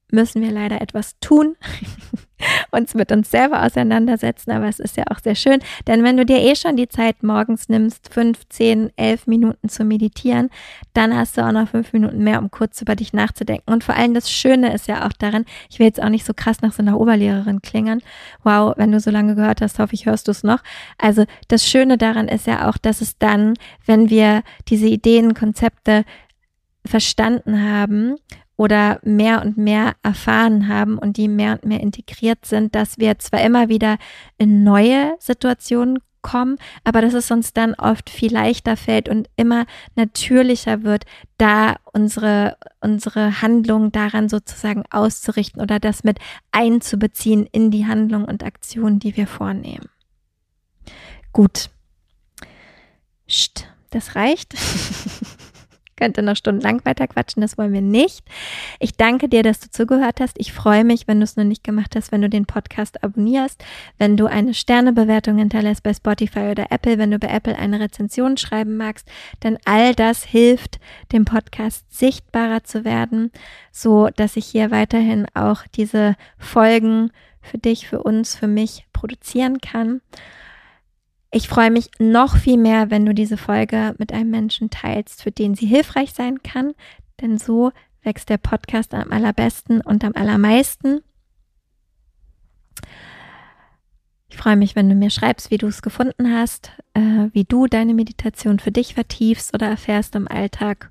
müssen 0.10 0.42
wir 0.42 0.50
leider 0.50 0.82
etwas 0.82 1.20
tun, 1.20 1.56
uns 2.72 2.94
mit 2.94 3.12
uns 3.12 3.32
selber 3.32 3.64
auseinandersetzen, 3.64 4.52
aber 4.52 4.68
es 4.68 4.80
ist 4.80 4.98
ja 4.98 5.06
auch 5.10 5.20
sehr 5.20 5.36
schön, 5.36 5.60
denn 5.88 6.04
wenn 6.04 6.18
du 6.18 6.26
dir 6.26 6.40
eh 6.40 6.56
schon 6.56 6.76
die 6.76 6.88
Zeit 6.88 7.24
morgens 7.24 7.70
nimmst, 7.70 8.14
fünf, 8.14 8.48
zehn, 8.50 8.92
elf 8.96 9.28
Minuten 9.28 9.70
zu 9.70 9.84
meditieren, 9.84 10.50
dann 10.94 11.16
hast 11.16 11.38
du 11.38 11.46
auch 11.46 11.52
noch 11.52 11.70
fünf 11.70 11.94
Minuten 11.94 12.24
mehr, 12.24 12.40
um 12.40 12.52
kurz 12.52 12.82
über 12.82 12.96
dich 12.96 13.14
nachzudenken. 13.14 13.72
Und 13.72 13.84
vor 13.84 13.96
allem 13.96 14.14
das 14.14 14.32
Schöne 14.32 14.74
ist 14.74 14.88
ja 14.88 15.06
auch 15.06 15.14
daran, 15.14 15.46
ich 15.70 15.80
will 15.80 15.88
jetzt 15.88 16.02
auch 16.02 16.10
nicht 16.10 16.26
so 16.26 16.34
krass 16.34 16.62
nach 16.62 16.74
so 16.74 16.82
einer 16.82 17.00
Oberlehrerin 17.00 17.62
klingern. 17.62 18.02
Wow, 18.44 18.74
wenn 18.78 18.92
du 18.92 19.00
so 19.00 19.12
lange 19.12 19.36
gehört 19.36 19.62
hast, 19.62 19.80
hoffe 19.80 19.94
ich, 19.94 20.06
hörst 20.06 20.28
du 20.28 20.32
es 20.32 20.44
noch. 20.44 20.60
Also 20.98 21.26
das 21.48 21.68
Schöne 21.68 21.98
daran 21.98 22.28
ist 22.28 22.48
ja 22.48 22.70
auch, 22.70 22.78
dass 22.78 23.02
es 23.02 23.18
dann, 23.18 23.56
wenn 23.86 24.10
wir 24.10 24.44
diese 24.68 24.88
Ideen, 24.88 25.34
Konzepte 25.34 26.04
verstanden 26.86 27.62
haben 27.64 28.16
oder 28.62 29.00
mehr 29.02 29.42
und 29.42 29.58
mehr 29.58 29.96
erfahren 30.04 30.68
haben 30.68 31.00
und 31.00 31.18
die 31.18 31.28
mehr 31.28 31.54
und 31.54 31.66
mehr 31.66 31.80
integriert 31.80 32.46
sind, 32.46 32.76
dass 32.76 33.00
wir 33.00 33.18
zwar 33.18 33.42
immer 33.42 33.70
wieder 33.70 33.98
in 34.38 34.64
neue 34.64 35.16
Situationen 35.18 35.98
kommen, 36.22 36.58
aber 36.84 37.02
dass 37.02 37.16
es 37.16 37.32
uns 37.32 37.54
dann 37.54 37.74
oft 37.74 38.12
viel 38.12 38.32
leichter 38.32 38.78
fällt 38.78 39.10
und 39.10 39.32
immer 39.36 39.66
natürlicher 39.96 40.84
wird, 40.84 41.06
da 41.40 41.78
unsere, 41.92 42.56
unsere 42.82 43.42
Handlung 43.42 43.92
daran 43.92 44.30
sozusagen 44.30 44.84
auszurichten 44.92 45.60
oder 45.60 45.80
das 45.80 46.04
mit 46.04 46.20
einzubeziehen 46.52 47.48
in 47.52 47.72
die 47.72 47.88
Handlung 47.88 48.26
und 48.26 48.44
Aktionen, 48.44 49.00
die 49.00 49.18
wir 49.18 49.26
vornehmen. 49.26 49.90
Gut. 51.34 51.72
Psst, 53.26 53.66
das 53.90 54.16
reicht. 54.16 54.54
könnte 56.02 56.24
noch 56.24 56.36
stundenlang 56.36 56.84
weiter 56.84 57.08
quatschen, 57.08 57.42
das 57.42 57.60
wollen 57.60 57.74
wir 57.74 57.82
nicht. 57.82 58.26
Ich 58.80 58.96
danke 58.98 59.30
dir, 59.30 59.44
dass 59.44 59.60
du 59.60 59.70
zugehört 59.70 60.20
hast. 60.20 60.40
Ich 60.40 60.52
freue 60.52 60.84
mich, 60.84 61.08
wenn 61.08 61.20
du 61.20 61.26
es 61.26 61.38
noch 61.38 61.44
nicht 61.44 61.64
gemacht 61.64 61.96
hast, 61.96 62.12
wenn 62.12 62.24
du 62.24 62.30
den 62.30 62.48
Podcast 62.48 63.04
abonnierst, 63.04 63.64
wenn 64.00 64.18
du 64.18 64.26
eine 64.26 64.56
Sternebewertung 64.56 65.38
hinterlässt 65.38 65.84
bei 65.84 65.94
Spotify 65.94 66.50
oder 66.50 66.72
Apple, 66.72 66.98
wenn 66.98 67.12
du 67.12 67.20
bei 67.20 67.28
Apple 67.28 67.56
eine 67.56 67.80
Rezension 67.80 68.36
schreiben 68.38 68.78
magst, 68.78 69.08
denn 69.44 69.60
all 69.66 69.94
das 69.94 70.24
hilft, 70.24 70.80
dem 71.12 71.24
Podcast 71.24 71.86
sichtbarer 71.96 72.64
zu 72.64 72.84
werden, 72.84 73.32
so 73.72 74.10
dass 74.16 74.38
ich 74.38 74.48
hier 74.48 74.72
weiterhin 74.72 75.28
auch 75.36 75.68
diese 75.76 76.16
Folgen 76.40 77.12
für 77.42 77.60
dich, 77.60 77.88
für 77.88 78.02
uns, 78.02 78.36
für 78.36 78.48
mich 78.48 78.88
produzieren 78.92 79.62
kann. 79.62 80.02
Ich 81.34 81.48
freue 81.48 81.72
mich 81.72 81.90
noch 81.98 82.36
viel 82.36 82.58
mehr, 82.58 82.92
wenn 82.92 83.06
du 83.06 83.14
diese 83.14 83.38
Folge 83.38 83.96
mit 83.98 84.12
einem 84.12 84.30
Menschen 84.30 84.70
teilst, 84.70 85.24
für 85.24 85.32
den 85.32 85.56
sie 85.56 85.66
hilfreich 85.66 86.12
sein 86.12 86.44
kann, 86.44 86.74
denn 87.22 87.38
so 87.38 87.72
wächst 88.04 88.30
der 88.30 88.38
Podcast 88.38 88.94
am 88.94 89.14
allerbesten 89.14 89.80
und 89.80 90.04
am 90.04 90.12
allermeisten. 90.14 91.02
Ich 94.30 94.38
freue 94.38 94.58
mich, 94.58 94.76
wenn 94.76 94.90
du 94.90 94.96
mir 94.96 95.10
schreibst, 95.10 95.52
wie 95.52 95.58
du 95.58 95.68
es 95.68 95.82
gefunden 95.82 96.34
hast, 96.34 96.72
äh, 96.94 97.30
wie 97.32 97.46
du 97.46 97.68
deine 97.68 97.94
Meditation 97.94 98.60
für 98.60 98.72
dich 98.72 98.94
vertiefst 98.94 99.54
oder 99.54 99.68
erfährst 99.68 100.16
im 100.16 100.28
Alltag. 100.28 100.90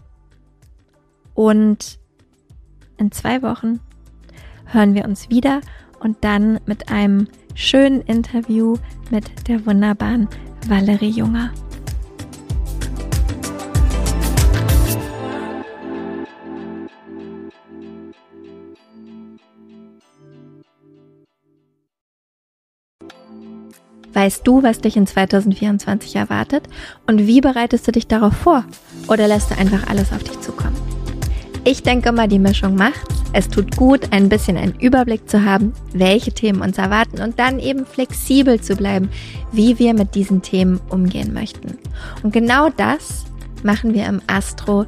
Und 1.34 1.98
in 2.96 3.12
zwei 3.12 3.42
Wochen 3.42 3.80
hören 4.66 4.94
wir 4.94 5.04
uns 5.04 5.28
wieder 5.28 5.60
und 6.00 6.24
dann 6.24 6.60
mit 6.64 6.90
einem 6.90 7.28
schönen 7.54 8.00
Interview 8.02 8.76
mit 9.10 9.48
der 9.48 9.64
wunderbaren 9.66 10.28
Valerie 10.68 11.10
Junger. 11.10 11.52
Weißt 24.12 24.46
du, 24.46 24.62
was 24.62 24.80
dich 24.80 24.96
in 24.96 25.06
2024 25.06 26.16
erwartet 26.16 26.68
und 27.06 27.26
wie 27.26 27.40
bereitest 27.40 27.86
du 27.86 27.92
dich 27.92 28.06
darauf 28.06 28.34
vor? 28.34 28.64
Oder 29.08 29.28
lässt 29.28 29.50
du 29.50 29.56
einfach 29.56 29.86
alles 29.86 30.12
auf 30.12 30.22
dich 30.22 30.38
zukommen? 30.40 30.59
Ich 31.64 31.82
denke 31.82 32.10
mal, 32.10 32.26
die 32.26 32.38
Mischung 32.38 32.74
macht's. 32.74 33.22
Es 33.34 33.46
tut 33.48 33.76
gut, 33.76 34.12
ein 34.12 34.30
bisschen 34.30 34.56
einen 34.56 34.74
Überblick 34.80 35.28
zu 35.28 35.44
haben, 35.44 35.74
welche 35.92 36.32
Themen 36.32 36.62
uns 36.62 36.78
erwarten 36.78 37.20
und 37.20 37.38
dann 37.38 37.60
eben 37.60 37.84
flexibel 37.84 38.58
zu 38.60 38.76
bleiben, 38.76 39.10
wie 39.52 39.78
wir 39.78 39.92
mit 39.94 40.14
diesen 40.14 40.40
Themen 40.42 40.80
umgehen 40.88 41.34
möchten. 41.34 41.76
Und 42.22 42.32
genau 42.32 42.70
das 42.70 43.26
machen 43.62 43.92
wir 43.94 44.06
im 44.06 44.22
Astro 44.26 44.86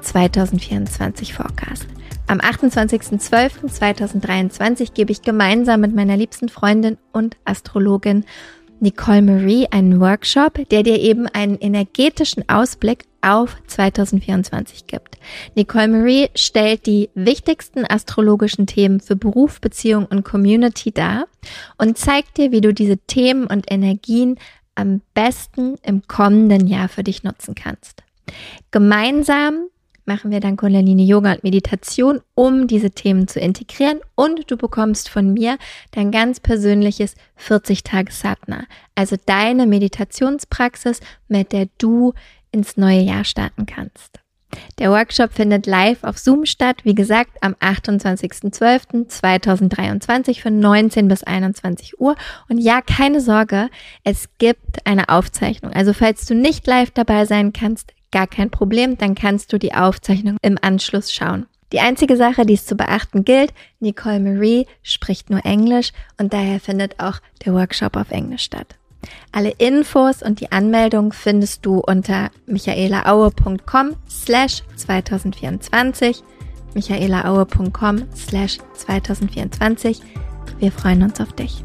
2024 0.00 1.34
Forecast. 1.34 1.86
Am 2.26 2.38
28.12.2023 2.38 4.94
gebe 4.94 5.12
ich 5.12 5.20
gemeinsam 5.20 5.82
mit 5.82 5.94
meiner 5.94 6.16
liebsten 6.16 6.48
Freundin 6.48 6.96
und 7.12 7.36
Astrologin 7.44 8.24
Nicole 8.80 9.20
Marie 9.22 9.68
einen 9.70 10.00
Workshop, 10.00 10.68
der 10.70 10.82
dir 10.82 10.98
eben 10.98 11.28
einen 11.28 11.58
energetischen 11.58 12.48
Ausblick 12.48 13.04
auf 13.24 13.56
2024 13.66 14.86
gibt. 14.86 15.18
Nicole 15.54 15.88
Marie 15.88 16.28
stellt 16.34 16.86
die 16.86 17.10
wichtigsten 17.14 17.84
astrologischen 17.88 18.66
Themen 18.66 19.00
für 19.00 19.16
Beruf, 19.16 19.60
Beziehung 19.60 20.06
und 20.06 20.24
Community 20.24 20.92
dar 20.92 21.26
und 21.78 21.98
zeigt 21.98 22.36
dir, 22.36 22.52
wie 22.52 22.60
du 22.60 22.74
diese 22.74 22.98
Themen 22.98 23.46
und 23.46 23.70
Energien 23.70 24.38
am 24.74 25.00
besten 25.14 25.76
im 25.82 26.02
kommenden 26.06 26.66
Jahr 26.66 26.88
für 26.88 27.04
dich 27.04 27.22
nutzen 27.22 27.54
kannst. 27.54 28.02
Gemeinsam 28.70 29.68
machen 30.06 30.30
wir 30.30 30.40
dann 30.40 30.56
Kundalini 30.56 31.06
Yoga 31.06 31.32
und 31.32 31.44
Meditation, 31.44 32.20
um 32.34 32.66
diese 32.66 32.90
Themen 32.90 33.28
zu 33.28 33.40
integrieren 33.40 34.00
und 34.14 34.50
du 34.50 34.56
bekommst 34.56 35.08
von 35.08 35.32
mir 35.32 35.56
dein 35.92 36.10
ganz 36.10 36.40
persönliches 36.40 37.14
40 37.36 37.84
Tage 37.84 38.12
Satna, 38.12 38.64
also 38.94 39.16
deine 39.24 39.66
Meditationspraxis, 39.66 41.00
mit 41.28 41.52
der 41.52 41.68
du 41.78 42.12
ins 42.54 42.78
neue 42.78 43.00
Jahr 43.00 43.24
starten 43.24 43.66
kannst. 43.66 44.20
Der 44.78 44.92
Workshop 44.92 45.32
findet 45.32 45.66
live 45.66 46.04
auf 46.04 46.18
Zoom 46.18 46.46
statt, 46.46 46.76
wie 46.84 46.94
gesagt, 46.94 47.32
am 47.40 47.54
28.12.2023 47.54 50.40
von 50.40 50.60
19 50.60 51.08
bis 51.08 51.24
21 51.24 52.00
Uhr. 52.00 52.14
Und 52.48 52.58
ja, 52.58 52.80
keine 52.80 53.20
Sorge, 53.20 53.68
es 54.04 54.28
gibt 54.38 54.86
eine 54.86 55.08
Aufzeichnung. 55.08 55.72
Also 55.72 55.92
falls 55.92 56.24
du 56.26 56.36
nicht 56.36 56.68
live 56.68 56.92
dabei 56.92 57.26
sein 57.26 57.52
kannst, 57.52 57.92
gar 58.12 58.28
kein 58.28 58.50
Problem, 58.50 58.96
dann 58.96 59.16
kannst 59.16 59.52
du 59.52 59.58
die 59.58 59.74
Aufzeichnung 59.74 60.36
im 60.40 60.56
Anschluss 60.62 61.12
schauen. 61.12 61.46
Die 61.72 61.80
einzige 61.80 62.16
Sache, 62.16 62.46
die 62.46 62.54
es 62.54 62.66
zu 62.66 62.76
beachten 62.76 63.24
gilt, 63.24 63.52
Nicole 63.80 64.20
Marie 64.20 64.68
spricht 64.84 65.30
nur 65.30 65.44
Englisch 65.44 65.90
und 66.18 66.32
daher 66.32 66.60
findet 66.60 67.00
auch 67.00 67.18
der 67.44 67.54
Workshop 67.54 67.96
auf 67.96 68.12
Englisch 68.12 68.44
statt. 68.44 68.76
Alle 69.32 69.50
Infos 69.58 70.22
und 70.22 70.40
die 70.40 70.52
Anmeldung 70.52 71.12
findest 71.12 71.64
du 71.66 71.80
unter 71.80 72.30
michaelaaue.com 72.46 73.96
slash 74.08 74.62
2024 74.76 76.22
michaelaaue.com 76.74 78.04
slash 78.14 78.58
2024. 78.74 80.00
Wir 80.58 80.72
freuen 80.72 81.02
uns 81.02 81.20
auf 81.20 81.32
dich. 81.32 81.64